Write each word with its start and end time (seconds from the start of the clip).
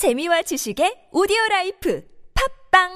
재미와 0.00 0.40
지식의 0.40 1.12
오디오 1.12 1.36
라이프 1.50 2.02
팝빵 2.72 2.88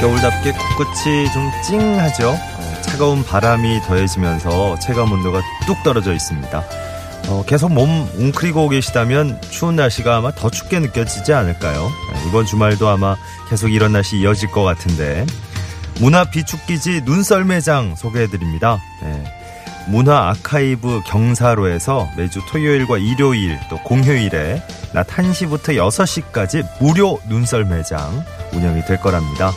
겨울답게 0.00 0.52
코끝이 0.52 1.30
좀 1.30 1.50
찡하죠. 1.68 2.55
어, 2.96 2.98
차가운 2.98 3.22
바람이 3.22 3.82
더해지면서 3.82 4.78
체감 4.78 5.12
온도가 5.12 5.42
뚝 5.66 5.82
떨어져 5.82 6.14
있습니다. 6.14 6.64
어, 7.28 7.44
계속 7.46 7.70
몸 7.70 8.08
웅크리고 8.16 8.70
계시다면 8.70 9.38
추운 9.50 9.76
날씨가 9.76 10.16
아마 10.16 10.32
더 10.32 10.48
춥게 10.48 10.80
느껴지지 10.80 11.34
않을까요? 11.34 11.90
네, 12.14 12.28
이번 12.28 12.46
주말도 12.46 12.88
아마 12.88 13.16
계속 13.50 13.68
이런 13.68 13.92
날씨 13.92 14.16
이어질 14.16 14.50
것 14.50 14.62
같은데 14.62 15.26
문화 16.00 16.24
비축기지 16.24 17.02
눈썰매장 17.04 17.96
소개해드립니다. 17.96 18.80
네, 19.02 19.24
문화 19.88 20.30
아카이브 20.30 21.02
경사로에서 21.04 22.08
매주 22.16 22.40
토요일과 22.48 22.96
일요일 22.96 23.58
또 23.68 23.76
공휴일에 23.82 24.62
낮 24.94 25.06
1시부터 25.06 25.76
6시까지 25.76 26.66
무료 26.80 27.20
눈썰매장 27.28 28.24
운영이 28.54 28.86
될 28.86 28.98
거랍니다. 29.00 29.52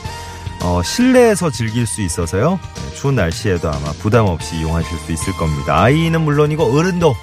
어, 0.62 0.82
실내에서 0.84 1.50
즐길 1.50 1.88
수 1.88 2.02
있어서요. 2.02 2.60
네, 2.76 2.94
추운 2.96 3.16
날씨에도 3.16 3.70
아마 3.70 3.92
부담 3.94 4.26
없이 4.26 4.58
이용하실 4.58 4.98
수 5.00 5.12
있을 5.12 5.34
겁니다. 5.34 5.82
아이는 5.82 6.22
물론이고 6.22 6.64
어른도 6.64 7.16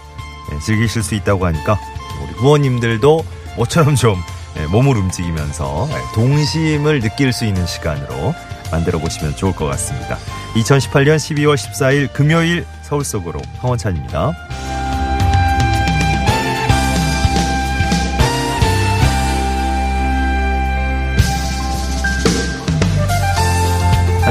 네, 0.51 0.59
즐기실 0.61 1.03
수 1.03 1.15
있다고 1.15 1.47
하니까 1.47 1.79
우리 2.23 2.33
부모님들도 2.35 3.25
모처럼 3.57 3.95
좀 3.95 4.17
네, 4.55 4.67
몸을 4.67 4.97
움직이면서 4.97 5.87
네, 5.91 5.97
동심을 6.15 7.01
느낄 7.01 7.33
수 7.33 7.45
있는 7.45 7.67
시간으로 7.67 8.35
만들어 8.71 8.99
보시면 8.99 9.37
좋을 9.37 9.55
것 9.55 9.67
같습니다. 9.67 10.17
2018년 10.55 11.17
12월 11.17 11.55
14일 11.55 12.13
금요일 12.13 12.65
서울 12.83 13.05
속으로 13.05 13.41
황원찬입니다. 13.59 14.33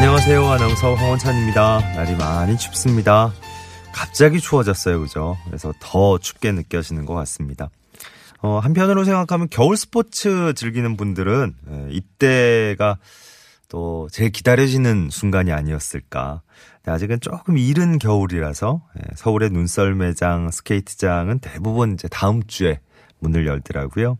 안녕하세요. 0.06 0.46
아나운서 0.46 0.94
황원찬입니다. 0.94 1.80
날이 1.96 2.16
많이 2.16 2.56
춥습니다. 2.60 3.34
갑자기 3.92 4.40
추워졌어요. 4.40 5.00
그죠? 5.00 5.36
그래서 5.48 5.74
더 5.80 6.20
춥게 6.20 6.52
느껴지는 6.52 7.08
것 7.08 7.16
같습니다. 7.16 7.72
어, 8.40 8.60
한편으로 8.60 9.04
생각하면 9.04 9.48
겨울 9.50 9.76
스포츠 9.76 10.54
즐기는 10.54 10.96
분들은 10.96 11.56
예, 11.72 11.88
이때가 11.90 13.00
또 13.68 14.08
제일 14.12 14.32
기다려지는 14.32 15.10
순간이 15.10 15.52
아니었을까. 15.52 16.44
아직은 16.86 17.20
조금 17.20 17.58
이른 17.58 17.98
겨울이라서 17.98 18.84
예, 19.00 19.16
서울의 19.16 19.50
눈썰 19.50 19.96
매장, 19.96 20.52
스케이트장은 20.52 21.40
대부분 21.40 21.96
이제 21.96 22.08
다음 22.10 22.44
주에 22.44 22.80
문을 23.22 23.48
열더라고요. 23.48 24.20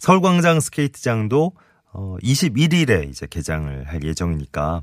서울광장 0.00 0.60
스케이트장도 0.60 1.52
어, 1.94 2.16
21일에 2.22 3.08
이제 3.08 3.26
개장을 3.26 3.88
할 3.88 4.04
예정이니까. 4.04 4.82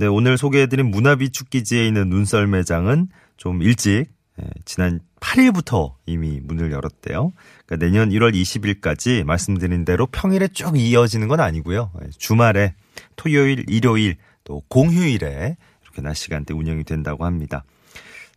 네, 0.00 0.06
오늘 0.06 0.38
소개해드린 0.38 0.86
문화비축기지에 0.86 1.86
있는 1.86 2.08
눈썰 2.08 2.46
매장은 2.46 3.08
좀 3.36 3.60
일찍, 3.60 4.06
예, 4.40 4.48
지난 4.64 5.00
8일부터 5.20 5.92
이미 6.06 6.40
문을 6.42 6.72
열었대요. 6.72 7.32
그러니까 7.66 7.86
내년 7.86 8.08
1월 8.08 8.34
20일까지 8.34 9.24
말씀드린 9.24 9.84
대로 9.84 10.06
평일에 10.06 10.48
쭉 10.48 10.78
이어지는 10.78 11.28
건 11.28 11.40
아니고요. 11.40 11.92
예, 12.02 12.08
주말에 12.16 12.72
토요일, 13.16 13.66
일요일, 13.68 14.16
또 14.42 14.62
공휴일에 14.68 15.58
이렇게 15.82 16.00
낮 16.00 16.14
시간대 16.14 16.54
운영이 16.54 16.84
된다고 16.84 17.26
합니다. 17.26 17.64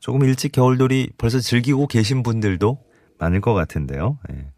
조금 0.02 0.26
일찍 0.26 0.52
겨울놀이 0.52 1.12
벌써 1.18 1.40
즐기고 1.40 1.88
계신 1.88 2.24
분들도 2.24 2.78
많을 3.20 3.40
것 3.40 3.54
같은데요. 3.54 4.20
예. 4.34 4.52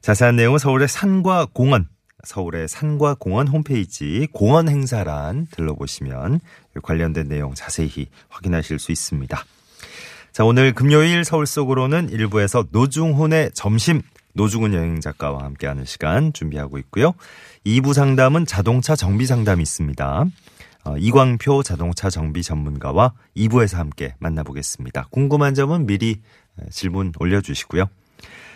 자세한 0.00 0.34
내용은 0.34 0.58
서울의 0.58 0.88
산과 0.88 1.50
공원, 1.52 1.86
서울의 2.24 2.68
산과 2.68 3.16
공원 3.18 3.48
홈페이지 3.48 4.28
공원 4.32 4.68
행사란 4.68 5.46
들러보시면 5.50 6.40
관련된 6.82 7.28
내용 7.28 7.54
자세히 7.54 8.08
확인하실 8.28 8.78
수 8.78 8.92
있습니다. 8.92 9.44
자, 10.32 10.44
오늘 10.44 10.72
금요일 10.72 11.24
서울 11.24 11.46
속으로는 11.46 12.08
일부에서 12.10 12.66
노중훈의 12.70 13.50
점심 13.54 14.02
노중훈 14.34 14.72
여행 14.72 15.00
작가와 15.00 15.44
함께하는 15.44 15.84
시간 15.84 16.32
준비하고 16.32 16.78
있고요. 16.78 17.12
2부 17.66 17.92
상담은 17.92 18.46
자동차 18.46 18.96
정비 18.96 19.26
상담이 19.26 19.62
있습니다. 19.62 20.24
어, 20.84 20.96
이광표 20.96 21.62
자동차 21.62 22.10
정비 22.10 22.42
전문가와 22.42 23.12
2부에서 23.36 23.76
함께 23.76 24.14
만나보겠습니다. 24.18 25.08
궁금한 25.10 25.54
점은 25.54 25.86
미리 25.86 26.20
질문 26.70 27.12
올려주시고요. 27.18 27.88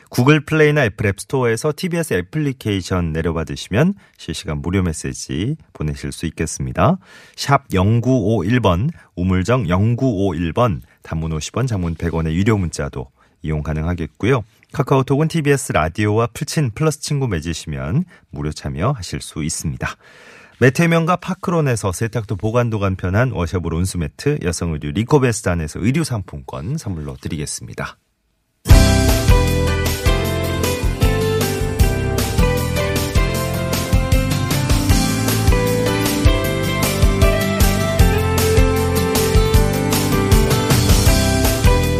구글 0.09 0.41
플레이나 0.41 0.85
애플 0.85 1.07
앱 1.07 1.21
스토어에서 1.21 1.73
TBS 1.77 2.15
애플리케이션 2.15 3.13
내려받으시면 3.13 3.95
실시간 4.17 4.63
무료 4.63 4.83
메시지 4.83 5.57
보내실 5.73 6.13
수 6.13 6.27
있겠습니다. 6.27 6.99
샵 7.35 7.69
0951번, 7.69 8.91
우물정 9.17 9.65
0951번, 9.65 10.81
단문 11.03 11.33
50원, 11.33 11.67
장문 11.67 11.97
100원의 11.97 12.33
유료 12.33 12.57
문자도 12.57 13.11
이용 13.43 13.63
가능하겠고요. 13.63 14.45
카카오톡은 14.73 15.29
TBS 15.29 15.73
라디오와 15.73 16.29
플친 16.29 16.73
플러스 16.75 17.01
친구 17.01 17.29
맺으시면 17.29 18.05
무료 18.31 18.53
참여하실 18.53 19.21
수 19.21 19.43
있습니다. 19.43 19.89
매태명과 20.59 21.17
파크론에서 21.17 21.93
세탁도 21.93 22.37
보관도 22.37 22.79
간편한 22.79 23.31
washable 23.31 23.75
온수매트, 23.75 24.39
여성 24.43 24.73
의류 24.73 24.91
리코베스탄에서 24.93 25.81
의류 25.81 26.03
상품권 26.03 26.79
선물로 26.79 27.17
드리겠습니다. 27.21 27.99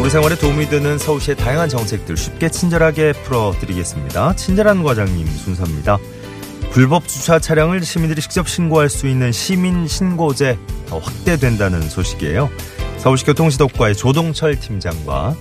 우리 0.07 0.11
생활에 0.13 0.37
도움이 0.37 0.69
되는 0.69 0.97
서울시의 0.97 1.35
다양한 1.35 1.67
정책들 1.67 2.15
쉽게 2.15 2.47
친절하게 2.47 3.11
풀어드리겠습니다. 3.11 4.37
친절한 4.37 4.81
과장님 4.81 5.27
순서입니다. 5.27 5.97
불법 6.71 7.09
주차 7.09 7.39
차량을 7.39 7.81
시민들이 7.81 8.21
직접 8.21 8.47
신고할 8.47 8.87
수 8.87 9.09
있는 9.09 9.33
시민 9.33 9.85
신고제 9.85 10.57
더 10.85 10.99
확대된다는 10.99 11.81
소식이에요. 11.81 12.49
서울시 12.99 13.25
교통시독과의 13.25 13.95
조동철 13.95 14.57
팀장과 14.57 15.35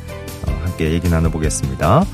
함께 0.64 0.90
얘기 0.90 1.08
나눠보겠습니다. 1.08 2.04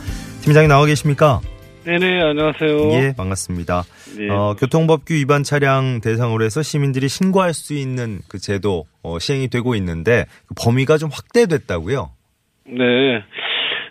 팀장이 0.42 0.68
나와 0.68 0.84
계십니까? 0.84 1.40
네네, 1.84 2.20
안녕하세요. 2.20 2.92
예, 2.92 3.14
반갑습니다. 3.16 3.84
네. 4.18 4.28
어, 4.28 4.56
교통법규 4.58 5.14
위반 5.14 5.42
차량 5.42 6.02
대상으로 6.02 6.44
해서 6.44 6.62
시민들이 6.62 7.08
신고할 7.08 7.54
수 7.54 7.72
있는 7.72 8.20
그 8.28 8.38
제도 8.38 8.84
어, 9.02 9.18
시행이 9.18 9.48
되고 9.48 9.74
있는데 9.74 10.26
그 10.44 10.54
범위가 10.54 10.98
좀 10.98 11.08
확대됐다고요? 11.10 12.10
네. 12.64 13.22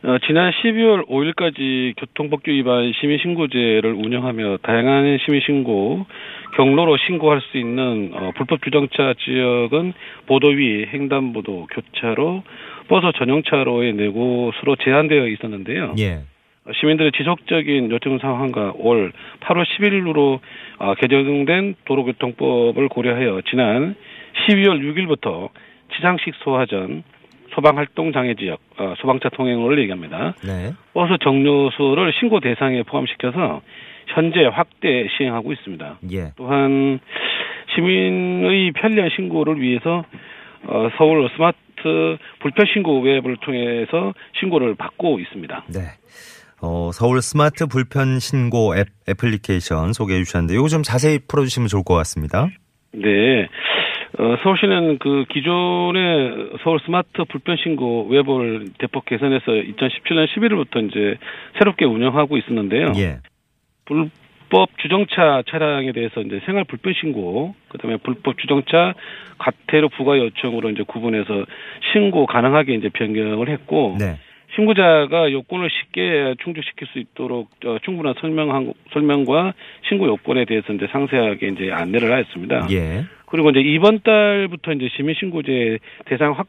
어, 0.03 0.17
지난 0.25 0.51
12월 0.51 1.07
5일까지 1.07 1.93
교통법규 1.97 2.49
위반 2.49 2.91
시민신고제를 2.93 3.93
운영하며 3.93 4.57
다양한 4.63 5.19
시민신고, 5.23 6.07
경로로 6.55 6.97
신고할 6.97 7.41
수 7.41 7.57
있는 7.57 8.11
어, 8.13 8.31
불법 8.35 8.63
주정차 8.63 9.13
지역은 9.19 9.93
보도 10.25 10.47
위, 10.47 10.87
횡단보도, 10.91 11.67
교차로, 11.71 12.43
버스 12.87 13.11
전용차로의 13.17 13.93
네 13.93 14.07
곳으로 14.09 14.75
제한되어 14.77 15.27
있었는데요. 15.27 15.95
예. 15.99 16.21
시민들의 16.79 17.11
지속적인 17.13 17.91
요청 17.91 18.19
상황과 18.19 18.73
올 18.77 19.11
8월 19.41 19.65
11일로 19.65 20.39
어, 20.79 20.95
개정된 20.95 21.75
도로교통법을 21.85 22.89
고려하여 22.89 23.41
지난 23.49 23.95
12월 24.47 24.79
6일부터 24.79 25.49
지상식 25.95 26.35
소화전, 26.43 27.03
소방활동 27.55 28.11
장애 28.13 28.35
지역, 28.35 28.59
어, 28.77 28.93
소방차 28.99 29.29
통행로를 29.29 29.79
얘기합니다. 29.79 30.33
네. 30.43 30.73
버스 30.93 31.17
정류소를 31.21 32.13
신고 32.19 32.39
대상에 32.39 32.83
포함시켜서 32.83 33.61
현재 34.07 34.45
확대 34.45 35.07
시행하고 35.17 35.51
있습니다. 35.53 35.99
예. 36.11 36.31
또한 36.35 36.99
시민의 37.75 38.71
편리한 38.73 39.09
신고를 39.15 39.61
위해서 39.61 40.03
어, 40.67 40.89
서울 40.97 41.29
스마트 41.35 42.17
불편 42.39 42.65
신고 42.73 43.01
앱을 43.01 43.37
통해서 43.37 44.13
신고를 44.39 44.75
받고 44.75 45.19
있습니다. 45.19 45.65
네. 45.73 45.79
어, 46.61 46.91
서울 46.93 47.21
스마트 47.21 47.65
불편 47.65 48.19
신고 48.19 48.75
앱 48.77 48.87
애플리케이션 49.09 49.93
소개해 49.93 50.23
주셨는데 50.23 50.53
이거 50.53 50.67
좀 50.67 50.83
자세히 50.83 51.19
풀어주시면 51.27 51.67
좋을 51.67 51.83
것 51.83 51.95
같습니다. 51.95 52.47
네. 52.93 53.47
어, 54.19 54.35
서울시는 54.43 54.97
그 54.99 55.25
기존의 55.29 56.57
서울 56.63 56.79
스마트 56.85 57.23
불편 57.29 57.55
신고 57.57 58.07
웹을 58.09 58.65
대폭 58.77 59.05
개선해서 59.05 59.45
2017년 59.45 60.27
11월부터 60.27 60.89
이제 60.89 61.17
새롭게 61.57 61.85
운영하고 61.85 62.37
있었는데요. 62.37 62.91
예. 62.97 63.19
불법 63.85 64.77
주정차 64.79 65.43
차량에 65.49 65.93
대해서 65.93 66.21
이제 66.21 66.41
생활 66.45 66.65
불편 66.65 66.93
신고, 66.99 67.55
그다음에 67.69 67.97
불법 67.97 68.37
주정차 68.37 68.93
과태료 69.37 69.89
부과 69.89 70.17
요청으로 70.17 70.69
이제 70.71 70.83
구분해서 70.83 71.45
신고 71.93 72.25
가능하게 72.25 72.75
이제 72.75 72.89
변경을 72.89 73.49
했고 73.49 73.95
네. 73.97 74.17
신고자가 74.55 75.31
요건을 75.31 75.69
쉽게 75.69 76.35
충족시킬 76.43 76.87
수 76.87 76.99
있도록 76.99 77.49
어, 77.65 77.77
충분한 77.83 78.15
설명한 78.19 78.73
설명과 78.91 79.53
신고 79.87 80.07
요건에 80.07 80.45
대해서 80.45 80.73
이제 80.73 80.87
상세하게 80.91 81.47
이제 81.49 81.71
안내를 81.71 82.11
하였습니다. 82.11 82.67
예. 82.71 83.05
그리고 83.27 83.49
이제 83.51 83.61
이번 83.61 84.01
달부터 84.01 84.73
이제 84.73 84.89
시민 84.95 85.15
신고제 85.15 85.79
대상 86.05 86.33
확 86.33 86.47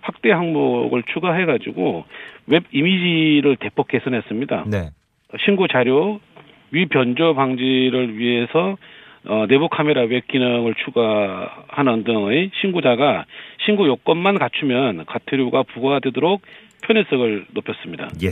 확대 0.00 0.30
항목을 0.30 1.02
추가해 1.12 1.44
가지고 1.46 2.04
앱 2.46 2.64
이미지를 2.72 3.56
대폭 3.56 3.88
개선했습니다. 3.88 4.64
네. 4.70 4.90
신고 5.44 5.66
자료 5.66 6.20
위 6.70 6.86
변조 6.86 7.34
방지를 7.34 8.16
위해서 8.16 8.76
어, 9.28 9.46
내부 9.48 9.68
카메라 9.68 10.02
앱 10.02 10.28
기능을 10.28 10.74
추가하는 10.84 12.04
등의 12.04 12.50
신고자가 12.60 13.24
신고 13.64 13.86
요건만 13.86 14.38
갖추면 14.38 15.04
과태료가 15.06 15.64
부과되도록 15.64 16.42
편의성을 16.82 17.46
높였습니다. 17.52 18.08
예. 18.22 18.30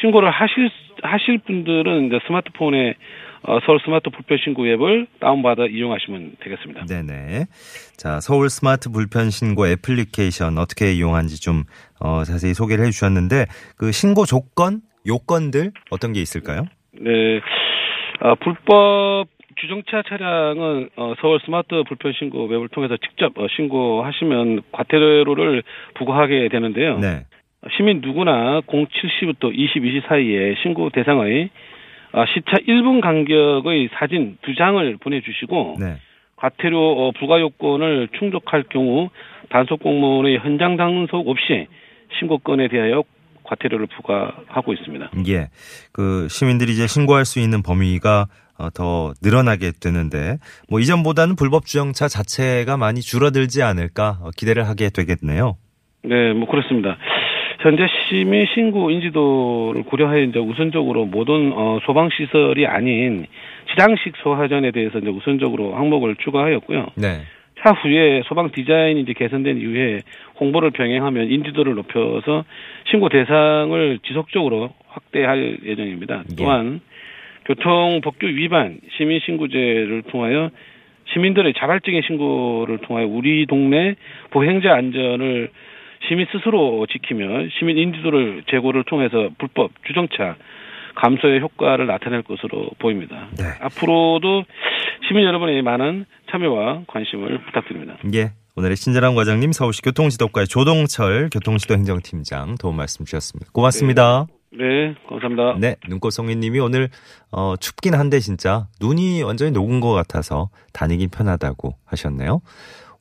신고를 0.00 0.30
하실 0.30 0.70
하실 1.02 1.38
분들은 1.38 2.06
이제 2.06 2.18
스마트폰에 2.26 2.94
어, 3.42 3.60
서울 3.64 3.78
스마트 3.84 4.10
불편 4.10 4.38
신고 4.42 4.66
앱을 4.66 5.06
다운받아 5.20 5.66
이용하시면 5.66 6.36
되겠습니다. 6.40 6.86
네네. 6.86 7.46
자, 7.96 8.18
서울 8.20 8.50
스마트 8.50 8.90
불편 8.90 9.30
신고 9.30 9.68
애플리케이션 9.68 10.58
어떻게 10.58 10.92
이용하는지 10.92 11.40
좀 11.40 11.62
어, 12.00 12.24
자세히 12.24 12.54
소개를 12.54 12.86
해주셨는데 12.86 13.46
그 13.76 13.92
신고 13.92 14.24
조건, 14.26 14.80
요건들 15.06 15.70
어떤 15.90 16.12
게 16.12 16.20
있을까요? 16.20 16.64
네, 16.92 17.40
아, 18.20 18.34
불법 18.34 19.28
주정차 19.56 20.02
차량은 20.08 20.90
어, 20.96 21.14
서울 21.20 21.40
스마트 21.44 21.82
불편 21.88 22.12
신고 22.18 22.46
앱을 22.46 22.68
통해서 22.68 22.96
직접 22.96 23.36
어, 23.38 23.46
신고하시면 23.56 24.62
과태료를 24.72 25.62
부과하게 25.94 26.48
되는데요. 26.48 26.98
네. 26.98 27.24
시민 27.76 28.00
누구나 28.00 28.60
07시부터 28.62 29.52
22시 29.54 30.06
사이에 30.06 30.54
신고 30.62 30.90
대상의 30.90 31.50
아, 32.12 32.24
시차 32.26 32.56
1분 32.66 33.00
간격의 33.00 33.90
사진 33.98 34.38
두 34.42 34.54
장을 34.54 34.96
보내주시고 34.98 35.76
네. 35.80 35.96
과태료 36.36 36.78
어, 36.78 37.12
부과 37.12 37.40
요건을 37.40 38.08
충족할 38.18 38.64
경우 38.70 39.08
단속 39.48 39.80
공무원의 39.80 40.38
현장 40.38 40.76
단속 40.76 41.28
없이 41.28 41.66
신고건에 42.18 42.68
대하여 42.68 43.02
과태료를 43.42 43.86
부과하고 43.86 44.72
있습니다. 44.72 45.10
예. 45.28 45.48
그 45.92 46.26
시민들이 46.28 46.72
이제 46.72 46.86
신고할 46.86 47.24
수 47.24 47.38
있는 47.40 47.62
범위가 47.62 48.26
어, 48.26 48.45
더 48.74 49.12
늘어나게 49.22 49.72
되는데 49.80 50.38
뭐 50.68 50.80
이전보다는 50.80 51.36
불법 51.36 51.66
주정차 51.66 52.08
자체가 52.08 52.76
많이 52.76 53.00
줄어들지 53.00 53.62
않을까 53.62 54.18
어, 54.22 54.30
기대를 54.36 54.68
하게 54.68 54.90
되겠네요. 54.90 55.56
네, 56.02 56.32
뭐 56.32 56.48
그렇습니다. 56.48 56.96
현재 57.60 57.86
시민 58.08 58.46
신고 58.54 58.90
인지도를 58.90 59.82
고려하여 59.84 60.22
이제 60.22 60.38
우선적으로 60.38 61.06
모든 61.06 61.52
어, 61.52 61.78
소방 61.84 62.10
시설이 62.10 62.66
아닌 62.66 63.26
지장식 63.70 64.14
소화전에 64.22 64.70
대해서 64.70 64.98
이제 64.98 65.08
우선적으로 65.08 65.74
항목을 65.74 66.16
추가하였고요. 66.16 66.86
네. 66.96 67.22
차후에 67.60 68.22
소방 68.26 68.52
디자인이 68.52 69.00
이제 69.00 69.12
개선된 69.14 69.58
이후에 69.58 70.02
홍보를 70.38 70.70
병행하면 70.70 71.30
인지도를 71.30 71.74
높여서 71.74 72.44
신고 72.90 73.08
대상을 73.08 73.98
지속적으로 74.06 74.70
확대할 74.88 75.58
예정입니다. 75.64 76.24
예. 76.30 76.36
또한 76.36 76.80
교통 77.46 78.00
법규 78.02 78.26
위반 78.26 78.78
시민 78.96 79.20
신고제를 79.24 80.02
통하여 80.10 80.50
시민들의 81.12 81.54
자발적인 81.56 82.02
신고를 82.06 82.78
통하여 82.78 83.06
우리 83.06 83.46
동네 83.46 83.94
보행자 84.30 84.74
안전을 84.74 85.50
시민 86.08 86.26
스스로 86.32 86.86
지키며 86.90 87.48
시민 87.58 87.78
인지도를 87.78 88.42
제고를 88.50 88.84
통해서 88.84 89.30
불법 89.38 89.70
주정차 89.86 90.36
감소의 90.96 91.40
효과를 91.40 91.86
나타낼 91.86 92.22
것으로 92.22 92.70
보입니다. 92.78 93.28
네. 93.38 93.44
앞으로도 93.60 94.44
시민 95.06 95.24
여러분의 95.24 95.62
많은 95.62 96.06
참여와 96.30 96.84
관심을 96.86 97.38
부탁드립니다. 97.44 97.96
예. 98.14 98.32
오늘의 98.56 98.76
친절한 98.76 99.14
과장님 99.14 99.52
서울시 99.52 99.82
교통지도과의 99.82 100.46
조동철 100.46 101.28
교통지도 101.30 101.74
행정팀장 101.74 102.54
도움 102.58 102.76
말씀 102.76 103.04
주셨습니다. 103.04 103.50
고맙습니다. 103.52 104.26
네, 104.28 104.35
감사합니다. 105.08 105.58
네, 105.58 105.76
눈꽃송이님이 105.88 106.60
오늘 106.60 106.88
어, 107.30 107.56
춥긴 107.58 107.94
한데 107.94 108.20
진짜 108.20 108.68
눈이 108.80 109.22
완전히 109.22 109.50
녹은 109.50 109.80
것 109.80 109.92
같아서 109.92 110.50
다니긴 110.72 111.10
편하다고 111.10 111.76
하셨네요. 111.84 112.40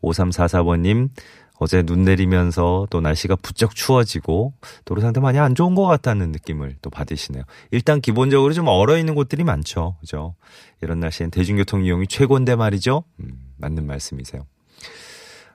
5344번님 0.02 1.10
어제 1.58 1.84
눈 1.84 2.04
내리면서 2.04 2.88
또 2.90 3.00
날씨가 3.00 3.38
부쩍 3.38 3.76
추워지고 3.76 4.54
도로 4.84 5.02
상태 5.02 5.22
많이 5.22 5.40
안 5.40 5.56
좋은 5.56 5.74
것 5.74 5.86
같다는 5.86 6.32
느낌을 6.32 6.76
또 6.82 6.90
받으시네요. 6.90 7.44
일단 7.72 8.02
기본적으로 8.02 8.54
좀 8.54 8.68
얼어 8.68 8.98
있는 8.98 9.16
곳들이 9.16 9.44
많죠, 9.44 9.96
그죠? 10.02 10.36
이런 10.82 11.00
날씨엔 11.00 11.32
대중교통 11.32 11.86
이용이 11.86 12.08
최고인데 12.08 12.56
말이죠. 12.56 13.04
음, 13.22 13.40
맞는 13.58 13.88
말씀이세요. 13.88 14.46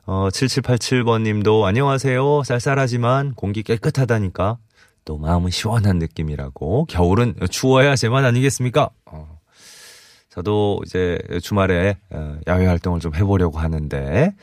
어, 0.07 0.29
7787번 0.29 1.23
님도 1.23 1.67
안녕하세요. 1.67 2.43
쌀쌀하지만 2.45 3.35
공기 3.35 3.63
깨끗하다니까 3.63 4.57
또 5.05 5.19
마음은 5.19 5.51
시원한 5.51 5.99
느낌이라고 5.99 6.87
겨울은 6.87 7.35
추워야 7.51 7.97
제맛 7.97 8.25
아니겠습니까? 8.25 8.91
어, 9.07 9.39
저도 10.29 10.81
이제 10.87 11.19
주말에 11.43 11.97
어, 12.11 12.39
야외 12.47 12.67
활동을 12.67 13.01
좀 13.01 13.15
해보려고 13.15 13.59
하는데 13.59 14.35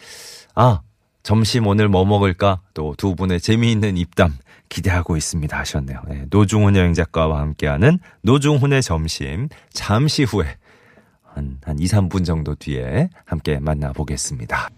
아 0.55 0.81
점심 1.23 1.67
오늘 1.67 1.87
뭐 1.89 2.05
먹을까 2.05 2.61
또 2.73 2.93
두 2.97 3.15
분의 3.15 3.39
재미있는 3.41 3.97
입담 3.97 4.33
기대하고 4.69 5.15
있습니다 5.15 5.57
하셨네요. 5.57 6.01
네, 6.09 6.25
노중훈 6.29 6.75
여행 6.75 6.93
작가와 6.93 7.39
함께하는 7.39 7.99
노중훈의 8.23 8.81
점심 8.81 9.47
잠시 9.71 10.23
후에 10.23 10.57
한, 11.23 11.59
한 11.63 11.79
2, 11.79 11.85
3분 11.85 12.25
정도 12.25 12.55
뒤에 12.55 13.09
함께 13.25 13.59
만나보겠습니다. 13.59 14.69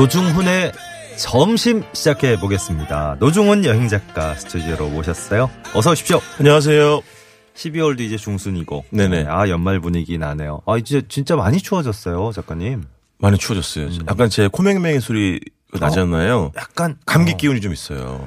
노중훈의 0.00 0.72
점심 1.18 1.82
시작해 1.92 2.40
보겠습니다. 2.40 3.16
노중훈 3.20 3.66
여행 3.66 3.86
작가 3.86 4.34
스튜디오로 4.34 4.88
모셨어요. 4.88 5.50
어서 5.74 5.90
오십시오. 5.90 6.22
안녕하세요. 6.38 7.02
12월도 7.54 8.00
이제 8.00 8.16
중순이고. 8.16 8.86
네네. 8.88 9.26
아, 9.28 9.50
연말 9.50 9.78
분위기 9.78 10.16
나네요. 10.16 10.62
아, 10.64 10.78
이제 10.78 11.02
진짜 11.06 11.36
많이 11.36 11.58
추워졌어요, 11.58 12.32
작가님. 12.32 12.84
많이 13.18 13.36
추워졌어요. 13.36 13.88
음. 13.88 13.98
약간 14.08 14.30
제 14.30 14.48
코맹맹이 14.48 15.00
소리 15.00 15.38
나잖아요. 15.78 16.52
약간 16.56 16.96
감기 17.04 17.32
어. 17.32 17.36
기운이 17.36 17.60
좀 17.60 17.74
있어요. 17.74 18.26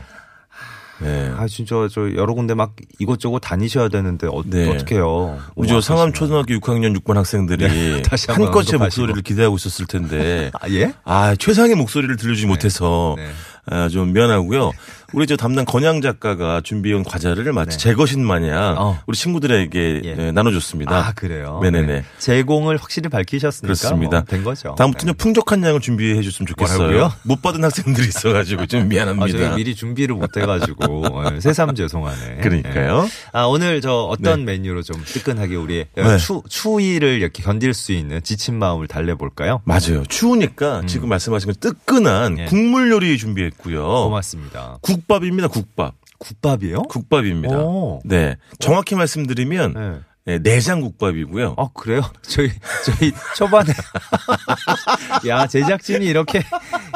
네. 1.03 1.31
아, 1.37 1.47
진짜 1.47 1.75
저 1.91 2.13
여러 2.15 2.33
군데 2.33 2.53
막 2.53 2.75
이곳저곳 2.99 3.39
다니셔야 3.39 3.89
되는데 3.89 4.27
어, 4.27 4.41
네. 4.45 4.69
어떡해요. 4.69 5.39
우리 5.55 5.67
저 5.67 5.81
상암 5.81 6.13
초등학교 6.13 6.53
6학년 6.55 6.97
6반 6.99 7.15
학생들이 7.15 7.67
네, 7.67 8.01
다시 8.03 8.31
한껏 8.31 8.65
제. 8.65 8.77
목소리를 8.77 9.21
기대하고 9.21 9.55
있었을 9.55 9.85
텐데 9.85 10.51
아, 10.59 10.69
예? 10.69 10.93
아 11.03 11.35
최상의 11.35 11.75
목소리를 11.75 12.15
들려주지 12.17 12.47
못해서 12.47 13.15
네. 13.17 13.27
아, 13.27 13.52
좀 13.91 14.13
미안하고요. 14.13 14.71
우리 15.13 15.27
저 15.27 15.37
담당 15.37 15.63
건양 15.63 16.01
작가가 16.01 16.59
준비해온 16.61 17.03
과자를 17.03 17.53
마치 17.53 17.77
네. 17.77 17.83
제 17.83 17.93
것인 17.93 18.25
마냥 18.25 18.75
어. 18.79 18.99
우리 19.05 19.15
친구들에게 19.15 20.01
예. 20.03 20.15
네, 20.15 20.31
나눠줬습니다. 20.31 20.95
아, 20.97 21.11
그래요? 21.13 21.59
네네네. 21.61 21.85
네. 21.87 22.03
제공을 22.17 22.77
확실히 22.77 23.09
밝히셨으니까 23.09 23.67
그렇습니다. 23.67 24.17
뭐 24.19 24.25
된 24.25 24.43
거죠. 24.43 24.73
다음부터 24.75 25.05
는 25.05 25.13
풍족한 25.13 25.63
양을 25.63 25.81
준비해 25.81 26.19
줬으면 26.23 26.47
좋겠어요. 26.47 26.77
뭐라고요? 26.77 27.13
못 27.23 27.41
받은 27.43 27.63
학생들이 27.63 28.07
있어가지고 28.07 28.65
좀 28.65 28.81
아, 28.81 28.83
미안합니다. 28.85 29.37
저희 29.37 29.55
미리 29.55 29.75
준비를 29.75 30.15
못 30.15 30.35
해가지고 30.35 31.05
어, 31.15 31.39
새삼 31.39 31.75
죄송하네. 31.75 32.37
그러니까요. 32.41 33.03
네. 33.03 33.09
아 33.33 33.43
오늘 33.43 33.81
저 33.81 33.93
어떤 34.09 34.45
메뉴로 34.45 34.81
좀 34.81 35.01
뜨끈하게 35.05 35.55
우리 35.55 35.85
네. 35.95 36.17
추 36.17 36.41
추위를 36.49 37.19
이렇게 37.21 37.43
견딜 37.43 37.73
수 37.75 37.91
있는 37.91 38.23
지친 38.23 38.57
마음을 38.57 38.87
달래볼까요? 38.87 39.61
맞아요. 39.65 40.03
추우니까 40.09 40.83
지금 40.87 41.09
말씀하신 41.09 41.47
것 41.51 41.59
뜨끈한 41.59 42.33
음. 42.33 42.39
예. 42.39 42.45
국물 42.45 42.89
요리 42.91 43.17
준비 43.17 43.43
했고요. 43.53 43.83
고맙습니다. 44.05 44.77
국밥입니다. 44.81 45.47
국밥. 45.47 45.95
국밥이요? 46.19 46.83
국밥입니다. 46.83 47.57
오. 47.57 48.01
네. 48.05 48.37
정확히 48.59 48.95
말씀드리면 48.95 49.73
네. 49.73 49.99
예, 50.25 50.37
내장국밥이고요. 50.37 51.55
아 51.57 51.67
그래요? 51.73 52.01
저희 52.23 52.49
저희 52.85 53.11
초반에 53.35 53.73
야 55.27 55.47
제작진이 55.47 56.05
이렇게 56.05 56.41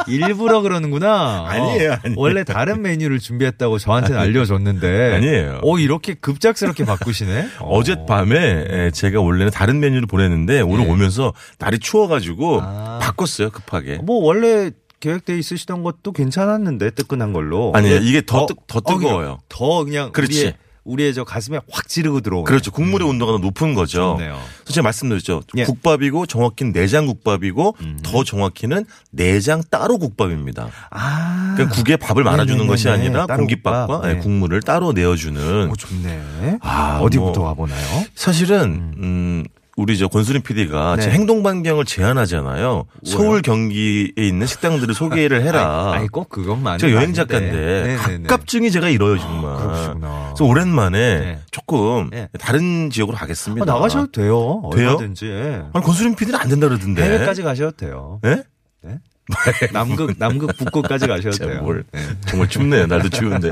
일부러 0.07 0.61
그러는구나. 0.61 1.45
아니에요, 1.49 1.91
어, 1.91 1.97
아니에요. 2.03 2.15
원래 2.15 2.45
다른 2.45 2.81
메뉴를 2.81 3.19
준비했다고 3.19 3.79
저한테는 3.79 4.17
알려줬는데 4.21 5.15
아니에요. 5.15 5.59
오 5.63 5.77
이렇게 5.77 6.13
급작스럽게 6.13 6.85
바꾸시네. 6.85 7.49
어. 7.59 7.67
어젯밤에 7.77 8.65
예, 8.69 8.91
제가 8.93 9.19
원래는 9.19 9.51
다른 9.51 9.81
메뉴를 9.81 10.07
보냈는데 10.07 10.61
오늘 10.61 10.85
예. 10.85 10.89
오면서 10.89 11.33
날이 11.59 11.79
추워가지고 11.79 12.61
아. 12.63 12.99
바꿨어요 13.01 13.49
급하게. 13.49 13.97
뭐 13.97 14.23
원래 14.23 14.71
계획돼 14.99 15.37
있으시던 15.37 15.83
것도 15.83 16.11
괜찮았는데 16.11 16.91
뜨끈한 16.91 17.33
걸로. 17.33 17.71
아니에요 17.75 17.97
이게 17.97 18.21
더, 18.25 18.43
어, 18.43 18.45
뜨, 18.47 18.55
더 18.67 18.79
어, 18.79 18.81
뜨거워요. 18.81 19.39
더 19.49 19.83
그냥 19.83 20.11
그렇지. 20.11 20.39
우리의, 20.39 20.53
우리의 20.83 21.13
저 21.13 21.23
가슴에 21.25 21.59
확 21.69 21.87
찌르고 21.89 22.21
들어오네. 22.21 22.45
그렇죠. 22.45 22.71
국물의 22.71 23.07
온도가 23.07 23.33
더 23.33 23.37
높은 23.39 23.73
거죠. 23.73 24.15
좋네요. 24.17 24.39
제가 24.65 24.83
말씀드렸죠. 24.83 25.41
예. 25.57 25.65
국밥이고 25.65 26.25
정확히는 26.25 26.71
내장 26.71 27.05
국밥이고 27.07 27.75
더 28.03 28.23
정확히는 28.23 28.85
내장 29.11 29.61
따로 29.69 29.97
국밥입니다. 29.97 30.69
아. 30.89 31.53
그러니까 31.57 31.75
국에 31.75 31.97
밥을 31.97 32.23
말아주는 32.23 32.47
네네네네. 32.57 32.67
것이 32.67 32.89
아니라 32.89 33.25
공깃밥과. 33.25 34.01
예, 34.05 34.13
네. 34.13 34.19
국물을 34.19 34.61
따로 34.61 34.93
내어주는 34.93 35.69
오, 35.69 35.75
좋네. 35.75 36.59
아, 36.61 36.99
어디부터 37.01 37.39
뭐. 37.41 37.49
와보나요? 37.49 38.05
사실은 38.15 38.93
음 38.97 39.43
우리 39.77 39.95
저 39.95 40.07
권수림 40.07 40.41
PD가 40.41 40.95
네. 40.95 41.03
제 41.03 41.11
행동 41.11 41.43
반경을 41.43 41.85
제한하잖아요. 41.85 42.85
서울 43.05 43.43
경기에 43.43 44.11
있는 44.17 44.47
식당들을 44.47 44.93
소개를 44.95 45.43
해라. 45.43 45.91
아니, 45.93 46.07
꼭 46.07 46.29
그것만. 46.29 46.79
제가 46.79 46.93
여행 46.93 47.13
작가인데 47.13 47.95
가깝증이 48.23 48.71
제가 48.71 48.89
이뤄요 48.89 49.19
정말. 49.19 49.51
아. 49.55 50.33
그래서 50.35 50.45
오랜만에 50.45 51.19
네. 51.19 51.39
조금 51.51 52.09
네. 52.09 52.27
다른 52.39 52.89
지역으로 52.89 53.15
아, 53.17 53.21
가겠습니다. 53.21 53.65
나가셔도 53.65 54.11
돼요. 54.11 54.63
돼요? 54.73 54.89
얼마든지. 54.89 55.27
예. 55.27 55.61
아니 55.71 55.85
권수림 55.85 56.15
PD는 56.15 56.39
안 56.39 56.49
된다 56.49 56.67
그러던데. 56.67 57.03
해외까지 57.03 57.43
가셔도 57.43 57.77
돼요. 57.77 58.19
예? 58.25 58.43
남극, 59.73 60.15
남극, 60.17 60.55
북극까지 60.57 61.05
진짜 61.21 61.45
돼요. 61.45 61.61
뭘 61.61 61.83
예. 61.95 61.99
정말 62.27 62.47
춥네요. 62.49 62.87
날도 62.87 63.09
추운데. 63.09 63.51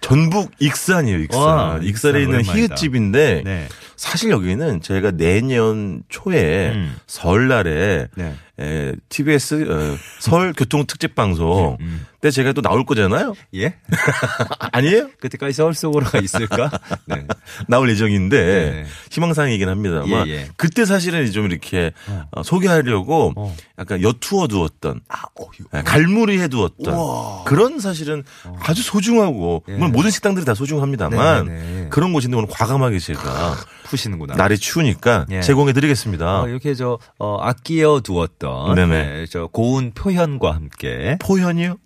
전북 0.00 0.52
익산이에요, 0.58 1.18
익산. 1.20 1.40
와, 1.40 1.78
익산에 1.82 2.22
익산 2.22 2.40
있는. 2.40 2.44
히읗집인데 2.44 3.42
네. 3.44 3.68
사실 3.96 4.30
여기는 4.30 4.80
제가 4.80 5.10
내년 5.12 6.02
초에 6.08 6.70
음. 6.70 6.96
설날에 7.06 8.06
네. 8.14 8.34
에, 8.60 8.92
TBS 9.08 9.54
어, 9.70 9.96
설 10.18 10.52
교통 10.52 10.84
특집 10.86 11.14
방송 11.14 11.76
음. 11.80 12.04
때 12.20 12.32
제가 12.32 12.52
또 12.52 12.60
나올 12.60 12.84
거잖아요. 12.84 13.34
예? 13.54 13.74
아니에요? 14.72 15.10
그때까지 15.20 15.52
서울 15.52 15.74
속으로가 15.74 16.18
있을까? 16.22 16.68
네. 17.06 17.24
나올 17.68 17.88
예정인데 17.90 18.36
네. 18.72 18.84
희망사항이긴 19.12 19.68
합니다만 19.68 20.26
예, 20.26 20.32
예. 20.32 20.48
그때 20.56 20.84
사실은 20.84 21.30
좀 21.30 21.46
이렇게 21.46 21.92
어, 22.32 22.42
소개하려고 22.42 23.32
어. 23.36 23.56
약간 23.78 24.02
여투어 24.02 24.48
두었던 24.48 25.00
아, 25.08 25.22
어휴. 25.38 25.64
예, 25.76 25.82
갈무리 25.82 26.40
해두었던 26.40 26.92
우와. 26.92 27.44
그런 27.44 27.78
사실은 27.78 28.24
아주 28.64 28.82
소중하고 28.82 29.62
예. 29.68 29.72
물론 29.74 29.92
모든 29.92 30.10
식당들이 30.10 30.44
다 30.44 30.54
소중합니다만 30.54 31.46
네네네. 31.46 31.77
그런 31.88 32.12
곳인데 32.12 32.36
오늘 32.36 32.48
과감하게 32.50 32.98
제가 32.98 33.56
푸시는구나. 33.84 34.34
날이 34.34 34.58
추우니까 34.58 35.26
예. 35.30 35.40
제공해드리겠습니다. 35.40 36.42
어, 36.42 36.48
이렇게 36.48 36.74
저, 36.74 36.98
어, 37.18 37.38
아끼어 37.40 38.00
두었던. 38.00 38.74
네네. 38.74 39.02
네, 39.12 39.26
저, 39.26 39.46
고운 39.46 39.92
표현과 39.92 40.54
함께. 40.54 41.16
포현이요? 41.20 41.76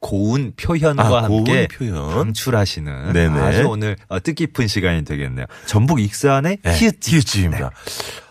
고운 0.00 0.52
표현과 0.56 1.02
아, 1.02 1.22
함께 1.24 1.66
고운 1.76 1.92
표현. 1.92 2.10
방출하시는 2.14 3.12
네네. 3.12 3.40
아주 3.40 3.68
오늘 3.68 3.96
어, 4.08 4.20
뜻깊은 4.20 4.68
시간이 4.68 5.04
되겠네요. 5.04 5.46
전북 5.66 6.00
익산의 6.00 6.58
네, 6.62 6.72
히읗 6.76 6.98
히읗집입니다. 7.02 7.70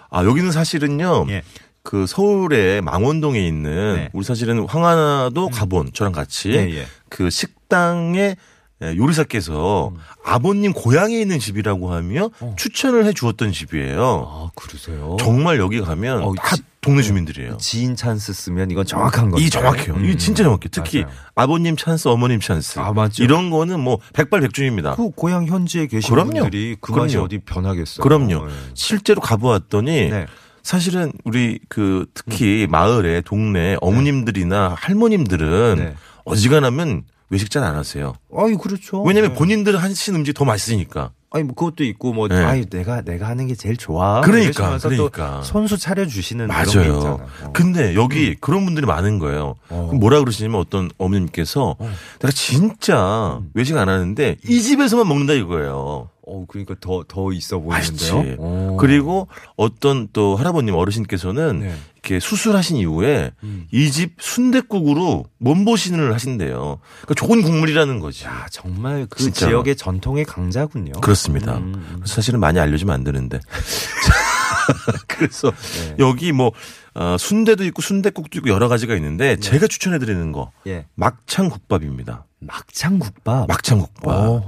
아 0.09 0.23
여기는 0.23 0.51
사실은요. 0.51 1.25
예. 1.29 1.43
그 1.83 2.05
서울의 2.05 2.81
망원동에 2.81 3.39
있는 3.45 3.95
네. 3.95 4.09
우리 4.11 4.25
사실은 4.25 4.65
황하나도 4.67 5.49
가본 5.49 5.91
저랑 5.93 6.11
같이 6.11 6.51
예, 6.51 6.69
예. 6.69 6.85
그 7.09 7.29
식당의 7.29 8.21
예, 8.21 8.35
요리사께서 8.81 9.89
음. 9.89 9.99
아버님 10.23 10.71
고향에 10.73 11.19
있는 11.19 11.39
집이라고 11.39 11.91
하며 11.93 12.29
추천을 12.57 13.05
해 13.05 13.13
주었던 13.13 13.51
집이에요. 13.51 14.01
어. 14.03 14.47
아, 14.47 14.51
그러세요? 14.55 15.17
정말 15.19 15.57
여기 15.59 15.81
가면 15.81 16.23
어, 16.23 16.33
다 16.35 16.55
지- 16.55 16.61
동네 16.81 17.01
주민들이에요. 17.01 17.57
지인 17.57 17.95
찬스 17.95 18.31
쓰면 18.33 18.71
이건 18.71 18.85
정확한 18.85 19.31
거죠. 19.31 19.43
이 19.43 19.49
정확해요. 19.49 19.95
음. 19.95 20.05
이 20.05 20.17
진짜 20.17 20.43
정확해요. 20.43 20.69
특히 20.71 21.01
맞아요. 21.01 21.15
아버님 21.35 21.75
찬스, 21.75 22.07
어머님 22.07 22.39
찬스. 22.39 22.79
아, 22.79 22.93
맞죠. 22.93 23.23
이런 23.23 23.49
거는 23.49 23.79
뭐 23.79 23.97
백발백중입니다. 24.13 24.95
그 24.95 25.09
고향 25.09 25.47
현지에 25.47 25.87
계신 25.87 26.09
그럼요. 26.09 26.31
분들이 26.41 26.77
그 26.79 26.91
맛이 26.91 27.15
그럼요. 27.15 27.25
어디 27.25 27.39
변하겠어요. 27.39 28.03
그럼요. 28.03 28.45
네. 28.45 28.53
실제로 28.75 29.19
가보았더니 29.21 30.09
네. 30.11 30.27
사실은 30.63 31.11
우리 31.23 31.59
그 31.67 32.05
특히 32.13 32.67
마을에 32.69 33.21
동네 33.21 33.75
어머님들이나 33.81 34.75
할머님들은 34.77 35.75
네. 35.77 35.95
어지간하면 36.25 37.03
외식 37.29 37.49
잘 37.51 37.63
안 37.63 37.75
하세요. 37.75 38.13
아이 38.35 38.55
그렇죠. 38.55 39.01
왜냐면 39.03 39.31
네. 39.33 39.35
본인들 39.37 39.77
하신 39.81 40.15
음식 40.15 40.33
더 40.33 40.45
맛있으니까. 40.45 41.11
아니 41.29 41.43
뭐 41.43 41.55
그것도 41.55 41.83
있고 41.83 42.13
뭐 42.13 42.29
네. 42.29 42.35
아이 42.37 42.65
내가 42.65 43.01
내가 43.01 43.27
하는 43.27 43.47
게 43.47 43.55
제일 43.55 43.75
좋아. 43.75 44.21
그러니까, 44.21 44.45
이러시면서 44.45 44.87
그러니까. 44.89 45.37
또 45.37 45.43
손수 45.43 45.77
차려 45.77 46.05
주시는 46.05 46.47
그런 46.47 46.65
게 46.65 46.77
맞아요. 46.79 46.99
어. 47.43 47.51
근데 47.51 47.95
여기 47.95 48.33
그런 48.35 48.63
분들이 48.63 48.85
많은 48.85 49.19
거예요. 49.19 49.55
어. 49.69 49.91
뭐라 49.93 50.19
그러시냐면 50.21 50.61
어떤 50.61 50.89
어머님께서 50.97 51.75
내가 52.19 52.31
진짜 52.31 53.39
음. 53.41 53.49
외식 53.53 53.75
안 53.77 53.89
하는데 53.89 54.37
이 54.47 54.61
집에서만 54.61 55.05
먹는다 55.07 55.33
이거예요. 55.33 56.09
어 56.29 56.45
그러니까 56.47 56.75
더 56.79 57.03
더 57.07 57.31
있어. 57.33 57.59
보이는데요. 57.59 58.35
오. 58.37 58.77
그리고 58.77 59.27
어떤 59.57 60.07
또 60.13 60.35
할아버님 60.37 60.75
어르신께서는 60.75 61.59
네. 61.59 61.73
이렇게 62.07 62.19
수술하신 62.19 62.77
이후에 62.77 63.31
음. 63.43 63.67
이집 63.71 64.15
순댓국으로 64.19 65.25
몸보신을 65.39 66.13
하신대요. 66.13 66.79
그러니까 67.01 67.13
좋은 67.15 67.41
국물이라는 67.41 67.99
거지. 67.99 68.25
야 68.25 68.47
정말 68.49 69.05
그 69.09 69.19
진짜로. 69.19 69.51
지역의 69.51 69.75
전통의 69.75 70.23
강자군요. 70.25 70.93
그렇습니다. 71.01 71.57
음. 71.57 71.95
그래서 71.97 72.15
사실은 72.15 72.39
많이 72.39 72.59
알려주면 72.59 72.93
안 72.93 73.03
되는데. 73.03 73.39
그래서 75.07 75.51
네. 75.51 75.95
여기 75.99 76.31
뭐 76.31 76.51
어, 76.93 77.17
순대도 77.19 77.65
있고 77.65 77.81
순댓국도 77.81 78.39
있고 78.39 78.49
여러 78.49 78.69
가지가 78.69 78.95
있는데 78.95 79.35
네. 79.35 79.39
제가 79.39 79.67
추천해 79.67 79.99
드리는 79.99 80.31
거 80.31 80.51
예. 80.65 80.85
막창 80.95 81.49
국밥입니다. 81.49 82.25
막창 82.39 82.99
국밥. 82.99 83.47
막창 83.47 83.79
국밥. 83.79 84.43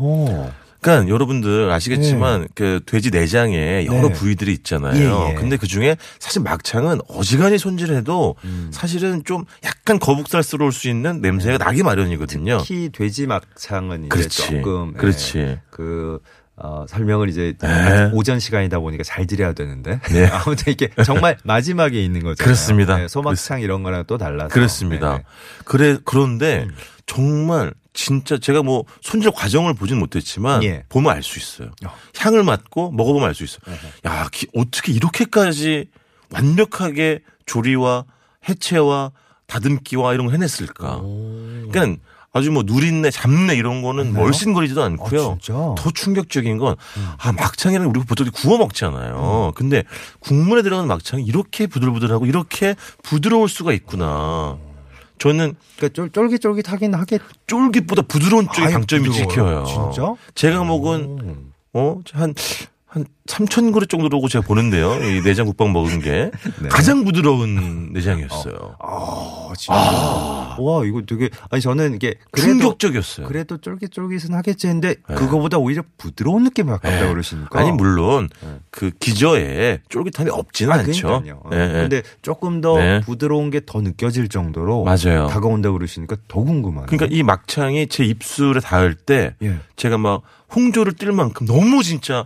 그러니까 0.82 1.12
여러분들 1.14 1.70
아시겠지만 1.72 2.48
그 2.56 2.80
돼지 2.86 3.12
내장에 3.12 3.86
여러 3.86 4.08
네. 4.08 4.14
부위들이 4.14 4.54
있잖아요. 4.54 4.96
예, 4.96 5.32
예. 5.32 5.34
근데 5.36 5.58
그 5.58 5.68
중에 5.68 5.98
사실 6.20 6.42
막창은 6.42 7.00
어지간히 7.08 7.58
손질해도 7.58 8.36
음. 8.46 8.70
사실은 8.74 9.24
좀 9.26 9.46
약간 9.64 10.00
거북살스러울 10.00 10.72
수 10.72 10.88
있는 10.88 11.22
냄새가 11.22 11.58
나기 11.58 11.84
마련이거든요. 11.84 12.60
특히 12.60 12.90
돼지 12.92 13.28
막창은 13.28 14.06
이제 14.06 14.10
그렇지. 14.10 14.42
조금 14.44 14.94
예, 14.96 15.00
그렇지. 15.00 15.60
그 15.70 16.20
어, 16.62 16.86
설명을 16.88 17.30
이제 17.30 17.54
네. 17.62 18.12
오전 18.14 18.40
시간이다 18.40 18.80
보니까 18.80 19.04
잘 19.04 19.26
드려야 19.26 19.54
되는데 19.54 20.00
네. 20.12 20.28
아무튼 20.32 20.74
이게 20.74 20.90
정말 21.06 21.38
마지막에 21.44 22.04
있는 22.04 22.22
거죠. 22.22 22.44
그렇습니다. 22.44 23.08
소막창 23.08 23.62
이런 23.62 23.82
거랑 23.82 24.04
또 24.08 24.18
달라서 24.18 24.50
그렇습니다. 24.54 25.18
네. 25.18 25.24
그래 25.64 25.98
그런데 26.04 26.66
음. 26.68 26.76
정말 27.06 27.74
진짜 28.00 28.38
제가 28.38 28.64
뭐 28.64 28.86
손질 29.02 29.30
과정을 29.32 29.74
보진 29.74 30.00
못했지만 30.00 30.64
예. 30.64 30.86
보면 30.88 31.12
알 31.12 31.22
수 31.22 31.38
있어요. 31.38 31.72
어. 31.86 31.94
향을 32.18 32.44
맡고 32.44 32.92
먹어보면 32.92 33.28
알 33.28 33.36
수 33.36 33.44
있어요. 33.44 33.60
야 34.06 34.30
기- 34.32 34.48
어떻게 34.56 34.94
이렇게까지 34.94 35.88
완벽하게 36.32 37.20
조리와 37.46 38.06
해체와 38.48 39.12
다듬기와 39.48 40.14
이런 40.14 40.28
걸 40.28 40.36
해냈을까? 40.36 41.02
그러니까 41.72 42.02
아주 42.32 42.52
뭐 42.52 42.64
누린내, 42.66 43.10
잡내 43.12 43.56
이런 43.56 43.82
거는 43.82 44.08
맞나요? 44.14 44.24
멀씬거리지도 44.26 44.82
않고요. 44.84 45.38
아? 45.50 45.76
더 45.78 45.92
충격적인 45.92 46.58
건, 46.60 46.76
음. 46.98 47.10
아, 47.18 47.32
막창이랑 47.34 47.90
우리가 47.90 48.06
보통 48.08 48.28
구워 48.32 48.60
먹잖아요. 48.60 49.52
근데 49.56 49.84
국물에 50.20 50.62
들어가는 50.62 50.88
막창이 50.88 51.24
이렇게 51.26 51.66
부들부들하고 51.68 52.28
이렇게 52.28 52.76
부드러울 53.04 53.50
수가 53.50 53.74
있구나. 53.74 54.58
저는 55.20 55.56
그러니까 55.78 55.94
쫄, 55.94 56.10
쫄깃쫄깃하긴 56.10 56.94
하겠. 56.96 57.22
쫄깃보다 57.48 58.02
부드러운 58.04 58.46
쪽이 58.48 58.62
아예 58.62 58.74
강점이 58.74 59.08
부드러워요? 59.10 59.66
찍혀요. 59.66 59.92
진짜? 59.94 60.16
제가 60.34 60.64
먹은, 60.64 61.52
어, 61.74 62.00
한, 62.14 62.34
한 62.92 63.06
3천 63.28 63.72
그릇 63.72 63.88
정도라고 63.88 64.28
제가 64.28 64.44
보는데요. 64.48 64.96
이 64.96 65.22
내장 65.22 65.46
국밥 65.46 65.70
먹은 65.70 66.00
게. 66.00 66.32
네. 66.60 66.70
가장 66.70 67.06
부드러운 67.06 67.94
내장이었어요. 67.94 68.78
아, 68.80 69.54
진짜. 69.56 69.76
와, 70.60 70.84
이거 70.86 71.04
되게 71.08 71.30
아니 71.52 71.62
저는 71.62 71.94
이게 71.94 72.16
그래도 72.32 72.50
충격적이었어요. 72.54 73.28
그래도 73.28 73.58
쫄깃쫄깃은 73.58 74.34
하겠지 74.34 74.66
했는데 74.68 74.96
그거보다 75.06 75.58
오히려 75.60 75.84
부드러운 76.00 76.44
느낌이 76.46 76.72
아깝다 76.72 77.02
네. 77.06 77.08
그러시니까. 77.08 77.60
아니 77.60 77.72
물론 77.72 78.28
네. 78.42 78.60
그 78.72 78.90
기저에 79.00 79.82
쫄깃함이 79.90 80.32
없지는 80.32 80.74
아, 80.74 80.78
않죠. 80.80 81.08
그러니까요. 81.08 81.42
어. 81.46 81.50
예, 81.54 81.58
예. 81.60 81.74
근데 81.82 82.02
조금 82.24 82.60
더 82.62 82.78
네. 82.80 83.02
부드러운 83.02 83.52
게 83.52 83.60
더 83.66 83.82
느껴질 83.82 84.30
정도로 84.30 84.84
맞아요. 84.84 85.28
다가온다 85.28 85.70
그러시니까 85.72 86.16
더 86.28 86.40
궁금하네요. 86.42 86.88
그러니까 86.88 87.08
이 87.16 87.22
막창이 87.22 87.88
제 87.88 88.04
입술에 88.04 88.60
닿을 88.62 88.96
때 88.96 89.36
예. 89.44 89.60
제가 89.76 90.00
막 90.00 90.24
홍조를 90.56 90.94
띨 90.94 91.12
만큼 91.14 91.46
너무 91.46 91.84
진짜 91.84 92.26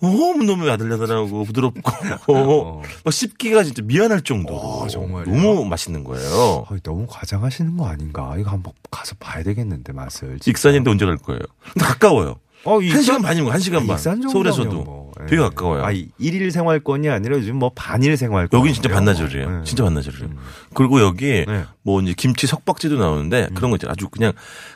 너무너무 0.00 0.68
야들야들하고 0.68 1.44
부드럽고 1.44 1.82
막 3.04 3.12
씹기가 3.12 3.64
진짜 3.64 3.82
미안할 3.84 4.20
정도로 4.22 4.56
어, 4.58 4.86
정말요? 4.88 5.24
너무 5.26 5.64
맛있는 5.64 6.04
거예요. 6.04 6.64
아, 6.68 6.76
너무 6.82 7.06
과장하시는 7.08 7.76
거 7.76 7.86
아닌가? 7.86 8.34
이거 8.38 8.50
한번 8.50 8.72
가서 8.90 9.14
봐야 9.18 9.42
되겠는데 9.42 9.92
맛을. 9.92 10.38
진짜. 10.38 10.50
익산인데 10.50 10.90
언제 10.90 11.04
갈 11.06 11.16
거예요? 11.16 11.40
근데 11.72 11.84
가까워요. 11.86 12.36
어, 12.64 12.74
한 12.74 12.80
익산- 12.82 13.02
시간 13.02 13.22
반이면 13.22 13.52
한 13.52 13.60
시간 13.60 13.84
아, 13.84 13.86
반. 13.86 13.98
서울에서도 13.98 14.70
뭐, 14.82 15.12
예. 15.22 15.26
되게 15.26 15.40
가까워요. 15.40 15.84
아, 15.84 15.90
일일 15.92 16.50
생활권이 16.50 17.08
아니라 17.08 17.36
요즘 17.36 17.56
뭐 17.56 17.70
반일 17.74 18.16
생활권. 18.16 18.58
여긴 18.58 18.74
진짜 18.74 18.88
반나절이에요. 18.88 19.62
진짜 19.64 19.84
반나절이에요. 19.84 20.28
그리고 20.74 21.00
여기 21.00 21.44
네. 21.46 21.64
뭐 21.82 22.00
이제 22.02 22.14
김치 22.16 22.46
석박지도 22.48 22.96
나오는데 22.98 23.48
그런 23.54 23.70
거 23.70 23.76
있잖아요. 23.76 23.92
아주 23.92 24.08
그냥 24.08 24.32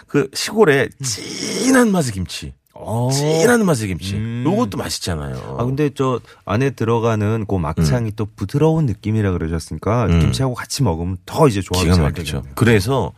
그 0.06 0.28
시골에 0.32 0.88
진한 1.02 1.90
맛의 1.90 2.12
김치. 2.12 2.54
어. 2.74 3.10
진한 3.12 3.64
맛의 3.66 3.88
김치. 3.88 4.14
음. 4.16 4.42
요것도 4.46 4.78
맛있잖아요. 4.78 5.56
아 5.58 5.64
근데 5.64 5.90
저 5.94 6.20
안에 6.44 6.70
들어가는 6.70 7.44
그 7.46 7.54
막창이 7.56 8.12
또 8.16 8.26
부드러운 8.34 8.86
느낌이라 8.86 9.32
그러셨으니까 9.32 10.06
음. 10.06 10.20
김치하고 10.20 10.54
같이 10.54 10.82
먹으면 10.82 11.18
더 11.26 11.48
이제 11.48 11.60
조합이 11.60 11.84
기가 11.84 11.94
잘 11.96 12.04
막히죠. 12.04 12.24
되겠네요. 12.24 12.50
음. 12.50 12.52
그래서 12.54 13.12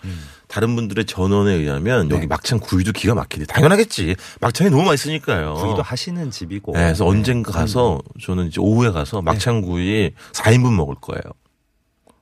다른 0.48 0.76
분들의 0.76 1.06
전원에 1.06 1.52
의하면 1.54 2.10
여기 2.10 2.22
네. 2.22 2.26
막창 2.26 2.58
구이도 2.60 2.92
기가 2.92 3.14
막히대. 3.14 3.46
당연하겠지. 3.46 4.14
막창이 4.40 4.70
너무 4.70 4.82
맛있으니까요. 4.84 5.54
구이도 5.54 5.82
하시는 5.82 6.30
집이고. 6.30 6.72
네, 6.72 6.78
그래서 6.80 7.04
네. 7.04 7.10
언젠가 7.10 7.52
가서 7.52 8.00
저는 8.22 8.48
이제 8.48 8.60
오후에 8.60 8.90
가서 8.90 9.22
막창 9.22 9.62
구이 9.62 10.12
4인분 10.32 10.74
먹을 10.74 10.94
거예요. 11.00 11.22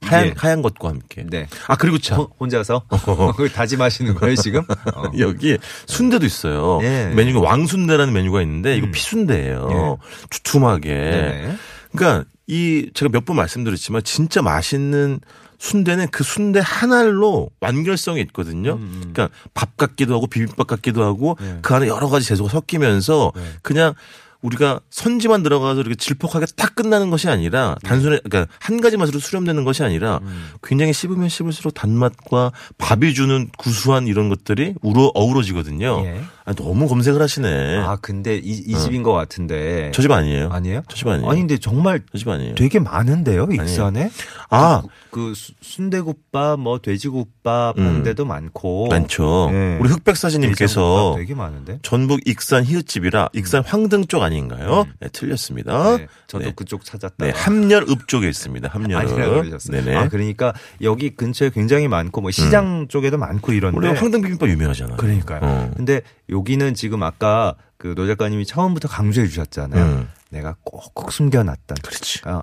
하얀 0.02 0.26
예. 0.26 0.34
하얀 0.36 0.62
것과 0.62 0.88
함께. 0.88 1.24
네. 1.28 1.46
아 1.68 1.76
그리고 1.76 1.98
참 1.98 2.18
호- 2.20 2.30
혼자서 2.40 2.82
다짐하시는 3.54 4.14
거예요 4.14 4.36
지금? 4.36 4.62
어. 4.94 5.10
여기 5.18 5.56
순대도 5.86 6.26
있어요. 6.26 6.80
예. 6.82 7.12
메뉴가 7.14 7.40
왕순대라는 7.40 8.12
메뉴가 8.12 8.42
있는데 8.42 8.76
이거 8.76 8.86
음. 8.86 8.92
피순대예요. 8.92 9.68
예. 9.70 10.06
두툼하게. 10.30 10.88
네네. 10.92 11.56
그러니까 11.94 12.24
이 12.46 12.90
제가 12.94 13.10
몇 13.10 13.24
번 13.24 13.36
말씀드렸지만 13.36 14.02
진짜 14.02 14.42
맛있는 14.42 15.20
순대는 15.58 16.08
그 16.10 16.24
순대 16.24 16.60
한 16.62 16.92
알로 16.92 17.50
완결성이 17.60 18.20
있거든요. 18.22 18.78
그러니까 18.78 19.28
밥 19.54 19.76
같기도 19.76 20.14
하고 20.16 20.26
비빔밥 20.26 20.66
같기도 20.66 21.04
하고 21.04 21.36
음, 21.40 21.44
네. 21.54 21.58
그 21.62 21.74
안에 21.74 21.86
여러 21.86 22.08
가지 22.08 22.26
재료가 22.26 22.50
섞이면서 22.50 23.32
네. 23.36 23.42
그냥 23.62 23.94
우리가 24.42 24.80
선지만 24.90 25.42
들어가서 25.42 25.80
이렇게 25.80 25.94
질퍽하게 25.94 26.46
딱 26.56 26.74
끝나는 26.74 27.10
것이 27.10 27.28
아니라 27.28 27.76
네. 27.82 27.88
단순히 27.88 28.18
그러니까 28.22 28.52
한 28.58 28.80
가지 28.80 28.96
맛으로 28.96 29.18
수렴되는 29.18 29.64
것이 29.64 29.82
아니라 29.82 30.20
음. 30.22 30.50
굉장히 30.62 30.92
씹으면 30.92 31.28
씹을수록 31.28 31.74
단맛과 31.74 32.52
밥이 32.78 33.14
주는 33.14 33.48
구수한 33.56 34.06
이런 34.06 34.28
것들이 34.28 34.74
우러 34.82 35.10
어우러지거든요. 35.14 36.02
예. 36.04 36.20
아, 36.44 36.52
너무 36.54 36.88
검색을 36.88 37.22
하시네. 37.22 37.78
아 37.78 37.96
근데 38.00 38.36
이, 38.36 38.50
이 38.66 38.74
집인 38.76 39.02
것 39.02 39.12
같은데. 39.12 39.90
저 39.92 40.02
집 40.02 40.10
아니에요. 40.10 40.48
아니에요? 40.50 40.82
저 40.88 40.96
집 40.96 41.06
아니에요. 41.08 41.30
아니 41.30 41.40
근데 41.40 41.56
정말 41.58 42.00
저 42.12 42.18
집 42.18 42.28
아니에요. 42.28 42.54
되게 42.56 42.78
많은데요 42.80 43.46
익산에? 43.52 44.10
아, 44.50 44.82
그 45.10 45.34
수- 45.34 45.52
순대국밥, 45.60 46.58
뭐 46.58 46.78
돼지국밥 46.80 47.78
음. 47.78 47.86
하는 47.86 48.02
데도 48.02 48.24
많고. 48.24 48.88
많죠. 48.88 49.50
네. 49.52 49.78
우리 49.80 49.88
흑백사진님께서 49.90 51.14
되게 51.16 51.34
많은데. 51.34 51.78
전북 51.82 52.20
익산 52.26 52.64
히읗집이라 52.64 53.30
익산 53.34 53.62
황등 53.64 54.06
쪽 54.06 54.22
아닌가요? 54.22 54.84
네, 55.00 55.08
틀렸습니다. 55.12 55.92
음. 55.94 55.98
네, 55.98 56.06
저도 56.26 56.44
네. 56.46 56.52
그쪽 56.56 56.84
찾았다. 56.84 57.14
네, 57.24 57.30
함열읍 57.34 58.08
쪽에 58.08 58.28
있습니다. 58.28 58.68
함열읍. 58.68 58.96
아니라 59.12 59.28
그러셨어요. 59.42 59.82
네네. 59.84 59.96
아 59.96 60.08
그러니까 60.08 60.52
여기 60.80 61.10
근처에 61.10 61.50
굉장히 61.50 61.88
많고 61.88 62.20
뭐 62.20 62.30
시장 62.30 62.86
쪽에도 62.88 63.16
많고 63.18 63.52
이런데. 63.52 63.76
우리 63.76 63.88
황등 63.88 64.22
비빔밥 64.22 64.48
유명하잖아요. 64.48 64.96
그러니까요. 64.96 65.40
어. 65.42 65.70
근데 65.76 66.02
여기는 66.32 66.74
지금 66.74 67.02
아까 67.02 67.54
그 67.78 67.94
노 67.94 68.06
작가님이 68.06 68.46
처음부터 68.46 68.88
강조해 68.88 69.26
주셨잖아요. 69.26 69.84
음. 69.84 70.08
내가 70.30 70.56
꼭꼭 70.64 71.12
숨겨놨던. 71.12 71.76
그렇지. 71.82 72.20
아, 72.24 72.42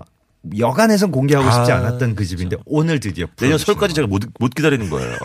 여간에선 0.58 1.10
공개하고 1.10 1.50
싶지 1.50 1.72
아, 1.72 1.76
않았던 1.78 2.14
그 2.14 2.24
집인데 2.24 2.56
오늘 2.66 3.00
드디어 3.00 3.26
내년 3.36 3.58
설까지 3.58 3.94
제가 3.94 4.06
못, 4.06 4.22
못 4.38 4.50
기다리는 4.54 4.88
거예요. 4.90 5.16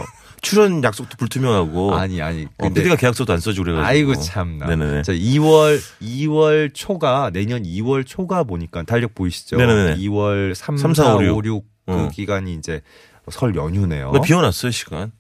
출연 0.42 0.84
약속도 0.84 1.18
불투명하고. 1.18 1.96
아니 1.96 2.22
아니. 2.22 2.46
어, 2.60 2.70
PD가 2.70 2.96
계약서도 2.96 3.34
안 3.34 3.40
써주고 3.40 3.66
그래가지고. 3.66 3.88
아이고 3.88 4.16
참나. 4.16 4.68
네네네. 4.68 5.02
저 5.04 5.14
2월 5.14 5.80
2월 6.02 6.72
초가 6.74 7.32
내년 7.34 7.64
2월 7.64 8.06
초가 8.06 8.44
보니까 8.44 8.84
달력 8.84 9.16
보이시죠? 9.16 9.58
네네네. 9.58 9.98
2월 9.98 10.54
3, 10.54 10.78
3, 10.78 10.94
4, 10.94 11.04
4, 11.04 11.16
5, 11.16 11.18
5, 11.18 11.22
6, 11.22 11.46
6. 11.46 11.64
그 11.88 11.92
어. 11.92 12.10
기간이 12.10 12.54
이제 12.56 12.82
설 13.30 13.56
연휴네요. 13.56 14.12
뭐 14.12 14.22
비워놨어요, 14.22 14.72
시간. 14.72 15.12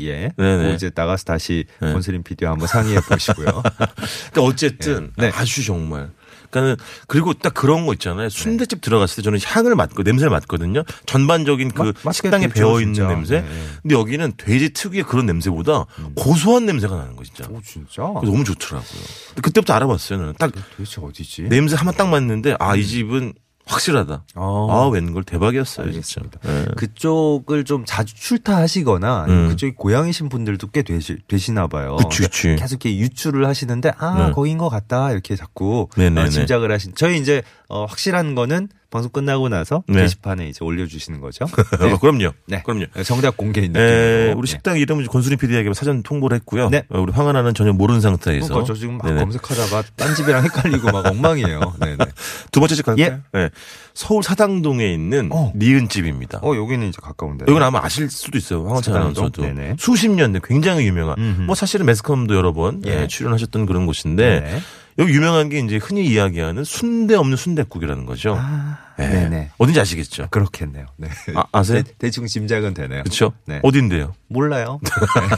예. 0.00 0.30
네네. 0.36 0.62
뭐 0.64 0.72
이제 0.74 0.90
나가서 0.94 1.24
다시 1.24 1.64
네. 1.80 1.92
권슬림 1.92 2.22
PD와 2.22 2.52
한번 2.52 2.68
상의해 2.68 3.00
보시고요. 3.00 3.46
그러니까 4.32 4.42
어쨌든 4.42 5.12
네. 5.16 5.30
아주 5.34 5.64
정말. 5.64 6.10
그러니까는 6.50 6.76
그리고 7.06 7.32
딱 7.32 7.54
그런 7.54 7.86
거 7.86 7.92
있잖아요. 7.92 8.28
순대집 8.28 8.80
들어갔을 8.80 9.16
때 9.16 9.22
저는 9.22 9.38
향을 9.44 9.76
맡고 9.76 10.02
냄새를 10.02 10.30
맡거든요. 10.30 10.82
전반적인 11.06 11.70
그 11.70 11.82
맛- 11.82 11.94
맛있게 12.02 12.26
식당에 12.28 12.48
배어 12.48 12.80
있는. 12.80 13.06
냄새. 13.06 13.40
네. 13.40 13.46
음. 13.46 13.76
근데 13.82 13.94
여기는 13.94 14.32
돼지 14.36 14.70
특유의 14.70 15.04
그런 15.04 15.26
냄새보다 15.26 15.86
고소한 16.16 16.66
냄새가 16.66 16.96
나는 16.96 17.14
거 17.14 17.22
진짜. 17.24 17.44
오 17.50 17.60
진짜? 17.62 18.02
너무 18.02 18.42
좋더라고요. 18.44 19.00
근데 19.28 19.40
그때부터 19.42 19.74
알아봤어요. 19.74 20.18
저는 20.18 20.34
딱 20.38 20.50
도대체 20.76 21.00
어디지? 21.00 21.42
냄새 21.44 21.76
한번 21.76 21.94
딱 21.94 22.08
맡는데 22.08 22.56
아이 22.58 22.84
집은 22.84 23.32
확실하다. 23.70 24.24
어. 24.34 24.66
아 24.70 24.88
웬걸 24.88 25.24
대박이었어요 25.24 25.86
알겠습니다. 25.86 26.40
네. 26.42 26.64
그쪽을 26.76 27.64
좀 27.64 27.84
자주 27.86 28.14
출타하시거나 28.14 29.26
음. 29.28 29.48
그쪽이 29.48 29.74
고향이신 29.76 30.28
분들도 30.28 30.68
꽤 30.68 30.82
되시, 30.82 31.18
되시나 31.28 31.66
봐요. 31.68 31.96
그치, 31.96 32.22
그치. 32.22 32.56
계속 32.56 32.84
이렇게 32.84 32.98
유출을 32.98 33.46
하시는데 33.46 33.92
아 33.98 34.26
네. 34.26 34.32
거긴 34.32 34.58
것 34.58 34.68
같다 34.68 35.12
이렇게 35.12 35.36
자꾸 35.36 35.88
네네네. 35.96 36.20
어, 36.20 36.28
짐작을 36.28 36.70
하신. 36.72 36.92
저희 36.96 37.18
이제 37.18 37.42
어, 37.70 37.84
확실한 37.86 38.34
거는 38.34 38.68
방송 38.90 39.12
끝나고 39.12 39.48
나서 39.48 39.84
네. 39.86 40.02
게시판에 40.02 40.48
이제 40.48 40.64
올려주시는 40.64 41.20
거죠. 41.20 41.44
어, 41.80 41.98
그럼요. 42.00 42.32
네. 42.48 42.60
그럼요. 42.64 42.86
정답 43.04 43.36
공개 43.36 43.60
느낌으로. 43.60 43.80
에, 43.80 44.32
우리 44.32 44.46
네. 44.48 44.50
식당 44.50 44.76
이름은 44.78 45.06
권순희 45.06 45.36
PD에게 45.36 45.72
사전 45.74 46.02
통보를 46.02 46.34
했고요. 46.38 46.68
네. 46.70 46.82
어, 46.90 47.00
우리 47.00 47.12
황하나는 47.12 47.54
전혀 47.54 47.72
모르는 47.72 48.00
상태에서. 48.00 48.48
그러니까 48.48 48.66
저 48.66 48.74
지금 48.78 48.98
막 48.98 49.06
네네. 49.06 49.20
검색하다가 49.20 49.84
딴 49.94 50.14
집이랑 50.16 50.42
헷갈리고 50.42 50.90
막 50.90 51.06
엉망이에요. 51.06 51.60
네네. 51.78 51.96
두 52.50 52.58
번째 52.58 52.74
집 52.74 52.84
갈까요? 52.86 53.20
예. 53.34 53.38
네. 53.38 53.50
서울 53.94 54.24
사당동에 54.24 54.92
있는 54.92 55.28
어. 55.32 55.52
니은 55.54 55.88
집입니다. 55.88 56.40
어 56.42 56.56
여기는 56.56 56.88
이제 56.88 56.98
가까운데. 57.00 57.44
여기는 57.46 57.62
아마 57.62 57.78
아실 57.84 58.10
수도 58.10 58.38
있어요. 58.38 58.64
황원찬? 58.66 58.96
아나운서도. 58.96 59.42
네네. 59.42 59.76
수십 59.78 60.08
년 60.10 60.32
된 60.32 60.42
굉장히 60.44 60.86
유명한. 60.86 61.16
음흠. 61.18 61.42
뭐 61.42 61.54
사실은 61.54 61.86
매스컴도 61.86 62.34
여러 62.34 62.52
번 62.52 62.82
예. 62.86 63.02
예, 63.02 63.06
출연하셨던 63.06 63.66
그런 63.66 63.86
곳인데 63.86 64.40
네. 64.40 64.60
여기 65.00 65.14
유명한 65.14 65.48
게 65.48 65.58
이제 65.58 65.78
흔히 65.78 66.06
이야기하는 66.06 66.62
순대 66.62 67.14
없는 67.14 67.36
순대국이라는 67.36 68.04
거죠. 68.04 68.36
아, 68.38 68.78
예. 68.98 69.06
네네. 69.08 69.50
어딘지 69.56 69.80
아시겠죠? 69.80 70.28
그렇겠네요. 70.30 70.86
네. 70.96 71.08
아, 71.34 71.44
아세요? 71.52 71.82
대, 71.82 71.92
대충 71.98 72.26
짐작은 72.26 72.74
되네요. 72.74 73.02
그렇죠? 73.02 73.32
네. 73.46 73.60
어딘데요? 73.62 74.14
몰라요. 74.28 74.78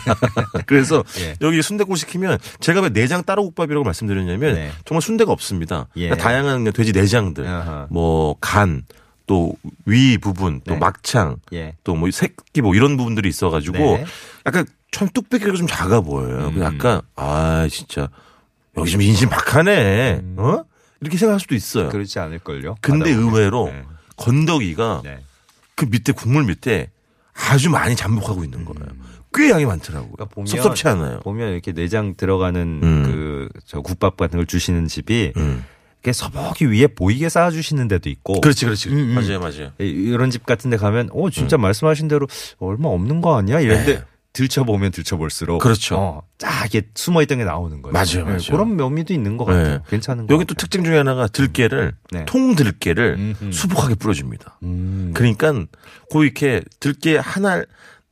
그래서 0.67 1.05
예. 1.21 1.37
여기 1.41 1.63
순대국 1.63 1.97
시키면 1.97 2.39
제가 2.59 2.81
왜 2.81 2.89
내장 2.89 3.23
따로 3.23 3.45
국밥이라고 3.45 3.85
말씀드렸냐면 3.85 4.55
네. 4.55 4.73
정말 4.85 5.01
순대가 5.01 5.31
없습니다. 5.31 5.87
예. 5.97 6.09
그러니까 6.09 6.25
다양한 6.25 6.65
돼지 6.73 6.93
내장들. 6.93 7.47
뭐 7.89 8.35
간, 8.41 8.83
또위 9.27 10.19
부분, 10.19 10.61
또 10.67 10.75
네. 10.75 10.81
막창, 10.81 11.37
예. 11.53 11.77
또뭐 11.85 12.11
새끼 12.11 12.61
뭐 12.61 12.75
이런 12.75 12.97
부분들이 12.97 13.29
있어가지고 13.29 13.79
네. 13.79 14.05
약간 14.45 14.67
참 14.91 15.09
뚝배기가 15.09 15.53
좀 15.53 15.67
작아 15.67 16.01
보여요. 16.01 16.49
음. 16.49 16.61
약간 16.61 17.01
아 17.15 17.67
진짜 17.71 18.09
여기 18.77 18.91
좀 18.91 19.03
인심 19.03 19.29
박하네. 19.29 20.23
어? 20.37 20.65
이렇게 21.01 21.17
생각할 21.19 21.41
수도 21.41 21.55
있어요. 21.55 21.87
음. 21.87 21.91
그렇지 21.91 22.19
않을걸요. 22.19 22.77
근데. 22.81 23.11
의외로 23.11 23.67
네. 23.67 23.83
건더기가 24.17 25.03
네. 25.05 25.19
그 25.75 25.87
밑에 25.91 26.13
국물 26.13 26.45
밑에 26.45 26.91
아주 27.35 27.71
많이 27.71 27.97
잠복하고 27.97 28.45
있는 28.45 28.65
거예요. 28.65 28.87
꽤 29.35 29.51
양이 29.51 29.65
많더라고요. 29.65 30.11
음. 30.11 30.13
그러니까 30.15 30.35
보면 30.35 30.47
섭섭치 30.47 30.87
않아요. 30.89 31.21
보면 31.21 31.53
이렇게 31.53 31.73
내장 31.73 32.15
들어가는 32.17 32.81
음. 32.83 33.49
그저 33.53 33.81
국밥 33.81 34.17
같은 34.17 34.39
걸 34.39 34.47
주시는 34.47 34.87
집이 34.87 35.33
음. 35.37 35.65
이렇게 36.03 36.13
서먹이 36.13 36.67
위에 36.67 36.89
보이게 36.89 37.29
쌓아주시는 37.29 37.89
데도 37.89 38.11
있고. 38.11 38.41
그렇지, 38.41 38.65
그렇지. 38.67 38.91
음, 38.91 38.95
음. 38.97 39.15
맞아요, 39.15 39.41
맞아요. 39.41 39.73
이- 39.81 39.85
이런 39.87 40.31
집 40.31 40.45
같은 40.45 40.69
데 40.71 40.77
가면 40.77 41.11
어 41.13 41.31
진짜 41.31 41.57
말씀하신 41.57 42.09
대로 42.09 42.27
얼마 42.59 42.89
없는 42.89 43.21
거 43.23 43.37
아니야? 43.37 43.61
이런데 43.61 43.99
네. 44.01 44.05
들춰보면 44.33 44.93
들춰볼수록 44.93 45.61
그렇죠. 45.61 45.97
어, 45.97 46.23
쫙 46.39 46.67
이게 46.67 46.83
숨어있던 46.95 47.39
게 47.39 47.45
나오는 47.45 47.83
거예요. 47.83 47.93
맞아요, 47.93 48.17
네, 48.17 48.23
맞아요. 48.25 48.51
그런 48.51 48.77
묘미도 48.77 49.13
있는 49.13 49.37
것 49.37 49.45
같아요. 49.45 49.79
네. 49.79 49.83
괜찮은 49.89 50.27
거 50.27 50.35
여기 50.35 50.45
또 50.45 50.55
특징 50.55 50.85
중에 50.85 50.97
하나가 50.97 51.27
들깨를 51.29 51.95
네. 52.11 52.25
통 52.25 52.55
들깨를 52.55 53.17
음흠. 53.19 53.53
수북하게 53.53 53.97
뿌려줍니다. 53.97 54.59
음. 54.63 55.11
그러니까 55.15 55.53
그 56.11 56.25
이렇게 56.25 56.63
들깨 56.81 57.19
하나 57.19 57.63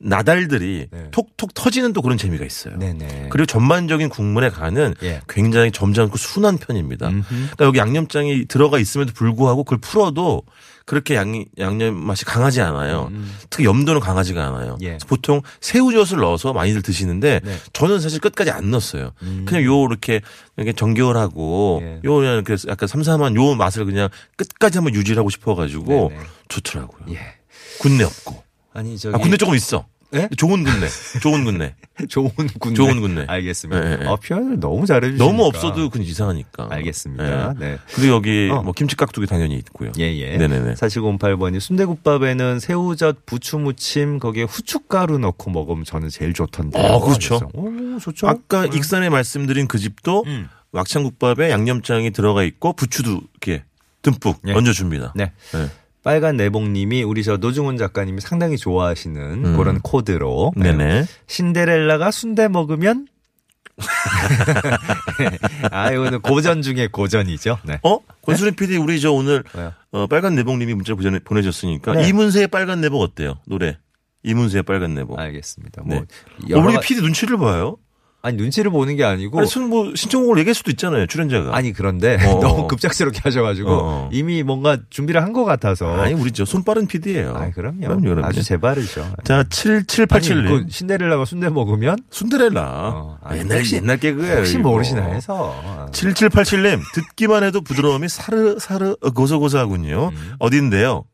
나달들이 0.03 0.87
네. 0.91 1.11
톡톡 1.11 1.53
터지는 1.53 1.93
또 1.93 2.01
그런 2.01 2.17
재미가 2.17 2.43
있어요. 2.45 2.77
네네. 2.77 3.27
그리고 3.29 3.45
전반적인 3.45 4.09
국물의 4.09 4.51
간은 4.51 4.95
예. 5.03 5.21
굉장히 5.29 5.71
점잖고 5.71 6.17
순한 6.17 6.57
편입니다. 6.57 7.09
음흠. 7.09 7.27
그러니까 7.27 7.65
여기 7.65 7.79
양념장이 7.79 8.45
들어가 8.45 8.79
있음에도 8.79 9.13
불구하고 9.13 9.63
그걸 9.63 9.79
풀어도 9.79 10.43
그렇게 10.85 11.15
양, 11.15 11.45
양념 11.59 11.95
맛이 11.95 12.25
강하지 12.25 12.61
않아요. 12.61 13.11
특히 13.49 13.65
염도는 13.65 14.01
강하지가 14.01 14.45
않아요. 14.47 14.73
음. 14.73 14.83
예. 14.83 14.97
보통 15.07 15.41
새우젓을 15.61 16.17
넣어서 16.19 16.51
많이들 16.53 16.81
드시는데 16.81 17.39
네. 17.43 17.51
음. 17.51 17.57
저는 17.73 17.99
사실 17.99 18.19
끝까지 18.19 18.49
안 18.51 18.71
넣었어요. 18.71 19.11
그냥 19.45 19.63
요 19.63 19.85
이렇게 19.85 20.21
이렇게 20.57 20.73
정겨울하고 20.73 21.79
예. 21.83 21.99
요 22.03 22.15
그냥 22.15 22.43
약간 22.67 22.87
삼삼한 22.87 23.35
요 23.35 23.55
맛을 23.55 23.85
그냥 23.85 24.09
끝까지 24.35 24.79
한번 24.79 24.95
유지하고 24.95 25.29
싶어가지고 25.29 26.09
네네. 26.09 26.23
좋더라고요. 26.49 27.05
예. 27.09 27.19
군내 27.79 28.03
없고. 28.03 28.50
아니 28.73 28.97
저기 28.97 29.15
아, 29.15 29.17
군내 29.17 29.37
조금 29.37 29.55
있어. 29.55 29.85
예? 30.13 30.27
좋은 30.35 30.63
군내. 30.63 30.87
좋은 31.21 31.45
군내. 31.45 31.73
좋은 32.09 32.29
군내. 32.59 32.75
좋은 32.75 32.99
군내. 32.99 33.25
알겠습니다. 33.27 33.85
예, 33.85 33.97
예. 34.03 34.07
아, 34.07 34.17
표현을 34.17 34.59
너무 34.59 34.85
잘해 34.85 35.11
주시니까. 35.11 35.23
너무 35.25 35.45
없어도 35.45 35.89
그건 35.89 36.03
이상하니까. 36.05 36.67
알겠습니다. 36.69 37.55
예. 37.55 37.59
네. 37.59 37.77
그리고 37.95 38.15
여기 38.15 38.49
어. 38.51 38.61
뭐 38.61 38.73
김치 38.73 38.97
깍두기 38.97 39.25
당연히 39.25 39.55
있고요. 39.55 39.91
예, 39.99 40.13
예. 40.17 40.37
네네네. 40.37 40.73
4708번이 40.73 41.61
순대국밥에는 41.61 42.59
새우젓, 42.59 43.25
부추무침, 43.25 44.19
거기에 44.19 44.43
후춧가루 44.43 45.17
넣고 45.17 45.49
먹으면 45.49 45.85
저는 45.85 46.09
제일 46.09 46.33
좋던데. 46.33 46.77
아, 46.77 46.99
그렇죠. 46.99 47.49
오, 47.53 47.97
좋죠. 47.99 48.27
아까 48.27 48.65
익산에 48.65 49.09
말씀드린 49.09 49.67
그 49.67 49.79
집도 49.79 50.23
음. 50.27 50.49
왁창국밥에 50.73 51.49
양념장이 51.51 52.11
들어가 52.11 52.43
있고 52.43 52.73
부추도 52.73 53.21
이렇게 53.31 53.63
듬뿍 54.01 54.41
예. 54.47 54.53
얹어줍니다. 54.53 55.13
네. 55.15 55.31
네. 55.53 55.69
빨간 56.03 56.35
내복님이 56.37 57.03
우리 57.03 57.23
저 57.23 57.37
노중훈 57.37 57.77
작가님이 57.77 58.21
상당히 58.21 58.57
좋아하시는 58.57 59.45
음. 59.45 59.57
그런 59.57 59.79
코드로. 59.81 60.53
네. 60.55 60.71
네네. 60.75 61.05
신데렐라가 61.27 62.09
순대 62.11 62.47
먹으면 62.47 63.07
아, 65.71 65.91
이거는 65.91 66.21
고전 66.21 66.61
중에 66.61 66.87
고전이죠. 66.87 67.59
네. 67.63 67.79
어? 67.83 67.99
권수림 68.23 68.55
PD 68.55 68.77
우리 68.77 68.99
저 68.99 69.11
오늘 69.11 69.43
왜요? 69.55 69.73
어, 69.91 70.07
빨간 70.07 70.35
내복님이 70.35 70.73
문자 70.73 70.93
보내- 70.95 71.19
보내줬으니까 71.19 71.93
네. 71.93 72.07
이문세의 72.09 72.47
빨간 72.47 72.81
내복 72.81 73.01
어때요? 73.01 73.39
노래. 73.47 73.77
이문세의 74.23 74.63
빨간 74.63 74.93
내복. 74.93 75.19
알겠습니다. 75.19 75.81
네. 75.85 75.95
뭐 75.95 76.03
어, 76.03 76.05
여러 76.49 76.63
우리 76.63 76.73
가- 76.75 76.79
PD 76.81 77.01
눈치를 77.01 77.37
봐요. 77.37 77.77
아니 78.23 78.37
눈치를 78.37 78.69
보는 78.69 78.95
게 78.97 79.03
아니고 79.03 79.39
아니, 79.39 79.47
순- 79.47 79.69
뭐 79.69 79.91
신청곡을 79.95 80.37
얘기할 80.39 80.53
수도 80.53 80.69
있잖아요. 80.71 81.07
출연자가. 81.07 81.55
아니 81.55 81.73
그런데 81.73 82.15
어. 82.27 82.39
너무 82.39 82.67
급작스럽게 82.67 83.19
하셔가지고 83.23 83.69
어. 83.71 84.09
이미 84.13 84.43
뭔가 84.43 84.77
준비를 84.91 85.23
한 85.23 85.31
것 85.33 85.43
같아서. 85.45 85.95
아니 85.95 86.13
우리 86.13 86.31
저 86.31 86.45
손빠른 86.45 86.85
PD예요. 86.87 87.33
아이, 87.35 87.51
그럼요. 87.51 87.79
그럼요, 87.79 88.01
그럼요. 88.01 88.25
아주 88.27 88.43
제발이죠. 88.43 89.15
자, 89.23 89.37
아니, 89.37 89.45
7787님. 89.49 90.47
그 90.47 90.65
신데렐라가 90.69 91.25
순대 91.25 91.49
먹으면 91.49 91.97
순데렐라. 92.11 92.61
어, 92.93 93.17
아니, 93.23 93.39
옛날 93.39 93.57
혹시- 93.59 93.75
옛날 93.77 93.97
개그예요. 93.97 94.37
혹시. 94.39 94.57
모르시나 94.57 95.01
해서. 95.03 95.55
7787님 95.91 96.79
듣기만 96.93 97.43
해도 97.43 97.61
부드러움이 97.61 98.07
사르 98.09 98.57
사르 98.59 98.95
고소고소하군요. 99.15 100.11
음. 100.13 100.33
어딘데요? 100.39 101.05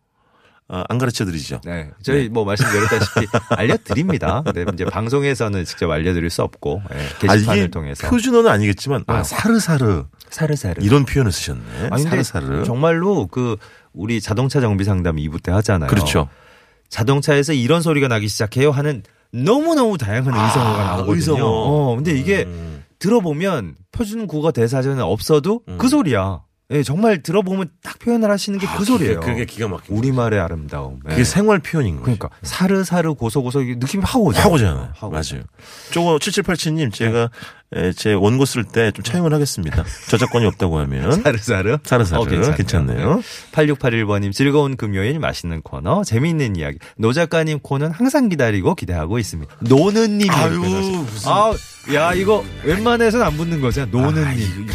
아, 0.70 0.84
안 0.90 0.98
가르쳐 0.98 1.24
드리죠. 1.24 1.62
네, 1.64 1.90
저희 2.02 2.28
뭐 2.28 2.44
말씀드렸다시피 2.44 3.26
알려드립니다. 3.56 4.42
근데 4.44 4.66
이제 4.74 4.84
방송에서는 4.86 5.64
직접 5.64 5.90
알려드릴 5.90 6.30
수 6.30 6.44
없고 6.44 6.82
예, 6.94 6.98
아, 6.98 7.18
게시판을 7.20 7.62
이게 7.64 7.68
통해서 7.70 8.10
표준어는 8.10 8.52
아니겠지만 8.52 9.06
아, 9.08 9.14
왜요? 9.14 9.24
사르사르 9.24 10.06
사르사르 10.30 10.84
이런 10.84 11.06
표현을 11.06 11.32
쓰셨네. 11.32 11.88
아니, 11.90 12.04
사르사르. 12.04 12.66
정말로 12.66 13.28
그 13.28 13.56
우리 13.94 14.20
자동차 14.20 14.60
정비 14.60 14.84
상담 14.84 15.16
2부 15.16 15.42
때 15.42 15.52
하잖아요. 15.54 15.90
그렇죠. 15.90 16.28
자동차에서 16.90 17.54
이런 17.54 17.82
소리가 17.82 18.10
나기 18.10 18.28
시작해요 18.28 18.72
하는 18.72 19.04
너무너무 19.32 19.98
다양한 19.98 20.34
의성어가 20.34 20.84
나오거든요. 20.84 21.16
의성어. 21.16 21.46
어, 21.46 21.96
근데 21.96 22.12
이게 22.12 22.44
음. 22.46 22.84
들어보면 23.00 23.76
표준 23.92 24.28
국어 24.28 24.52
대사전에 24.52 25.02
없어도 25.02 25.62
그 25.78 25.88
소리야. 25.88 26.42
예, 26.70 26.84
정말 26.84 27.24
들어보면 27.24 27.70
딱 27.82 27.98
표현을 28.00 28.30
하시는 28.30 28.60
게 28.60 28.68
그 28.68 28.84
소리예요. 28.84 29.20
아, 29.20 29.22
그게 29.22 29.46
기가 29.46 29.70
막힌. 29.70 29.96
우리말의 29.96 30.38
아름다움. 30.38 31.00
예. 31.06 31.12
그게 31.12 31.24
생활 31.24 31.60
표현인 31.60 31.94
거예요. 31.94 32.04
그러니까 32.04 32.30
사르사르 32.42 33.14
고소고소 33.14 33.62
느낌이 33.62 34.04
확 34.06 34.20
오죠. 34.20 34.38
하고잖아요. 34.42 34.90
하고. 34.94 35.12
맞아요. 35.12 35.44
저거 35.94 36.18
7787님 36.18 36.92
제가 36.94 37.30
에, 37.74 37.94
제 37.94 38.12
원고 38.14 38.44
쓸 38.44 38.66
때 38.66 38.92
좀 38.92 39.02
차용을 39.04 39.34
하겠습니다. 39.34 39.86
저작권이 40.10 40.46
없다고 40.46 40.78
하면 40.80 41.12
사르사르. 41.24 41.78
사르사르 41.86 42.22
어, 42.22 42.26
괜찮네요. 42.26 42.56
괜찮네요. 42.58 43.22
8681번님 43.54 44.34
즐거운 44.34 44.76
금요일 44.76 45.20
맛있는 45.20 45.62
코너 45.62 46.04
재미있는 46.04 46.58
이야기 46.58 46.80
노 46.98 47.14
작가님 47.14 47.60
코너 47.60 47.92
항상 47.92 48.28
기다리고 48.28 48.76
기대하고 48.76 49.20
있습니다. 49.20 49.56
노느님 49.62 50.30
아유, 50.32 50.60
무슨- 50.60 51.32
아, 51.32 51.54
야 51.94 52.14
이거 52.14 52.44
웬만해서는 52.66 53.26
안 53.26 53.38
붙는 53.38 53.62
거잖아. 53.62 53.88
아, 53.88 53.90
노느님. 53.90 54.68
이거 54.70 54.74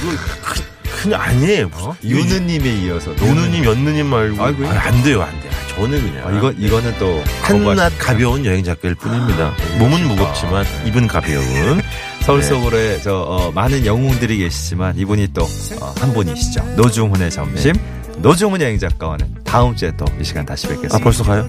그- 0.93 1.03
그냥 1.05 1.21
아니에요. 1.21 1.69
무슨 1.69 1.87
어? 1.89 1.97
유느님에 2.05 2.71
이어서 2.85 3.15
노느님, 3.17 3.65
연느님 3.65 4.07
말고 4.07 4.43
아이고요. 4.43 4.69
아, 4.69 4.73
안 4.87 5.03
돼요, 5.03 5.23
안 5.23 5.41
돼 5.41 5.49
요. 5.49 5.53
저는 5.75 6.01
그냥 6.01 6.29
아, 6.29 6.39
이거 6.39 6.51
이거는 6.53 6.95
또 6.99 7.23
한낱 7.43 7.93
가벼운 7.99 8.45
여행 8.45 8.63
작가일 8.63 8.95
뿐입니다. 8.97 9.53
몸은 9.79 10.07
무겁지만 10.09 10.65
입은 10.87 11.07
가벼운. 11.07 11.81
서울 12.23 12.41
네. 12.41 12.47
서울에 12.47 13.01
저 13.03 13.17
어, 13.23 13.51
많은 13.53 13.85
영웅들이 13.85 14.39
계시지만 14.39 14.97
이분이 14.99 15.29
또 15.35 15.43
어, 15.81 15.95
한 15.99 16.13
분이시죠. 16.13 16.63
노중훈의 16.77 17.31
점심. 17.31 17.75
노중훈 18.19 18.61
여행 18.61 18.79
작가와는 18.79 19.27
다음 19.45 19.75
주에 19.75 19.91
또 19.97 20.05
이 20.21 20.25
시간 20.25 20.45
다시 20.47 20.67
뵙겠습니다. 20.69 20.95
아 20.97 20.99
벌써 21.01 21.25
가요? 21.25 21.49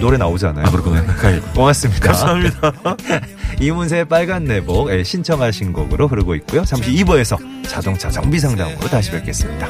노래 0.00 0.16
나오잖아요. 0.16 0.66
아 0.66 0.70
그렇구나. 0.70 1.04
가요. 1.16 1.40
고맙습니다. 1.54 2.06
감사합니다. 2.06 2.72
이문세의 3.60 4.06
빨간 4.06 4.44
내복 4.44 4.90
예, 4.90 5.02
신청하신 5.02 5.72
곡으로 5.72 6.08
흐르고 6.08 6.34
있고요. 6.36 6.64
잠시 6.64 6.90
2부에서 6.92 7.38
자동차 7.68 8.10
정비 8.10 8.38
상담으로 8.38 8.88
다시 8.88 9.10
뵙겠습니다. 9.10 9.68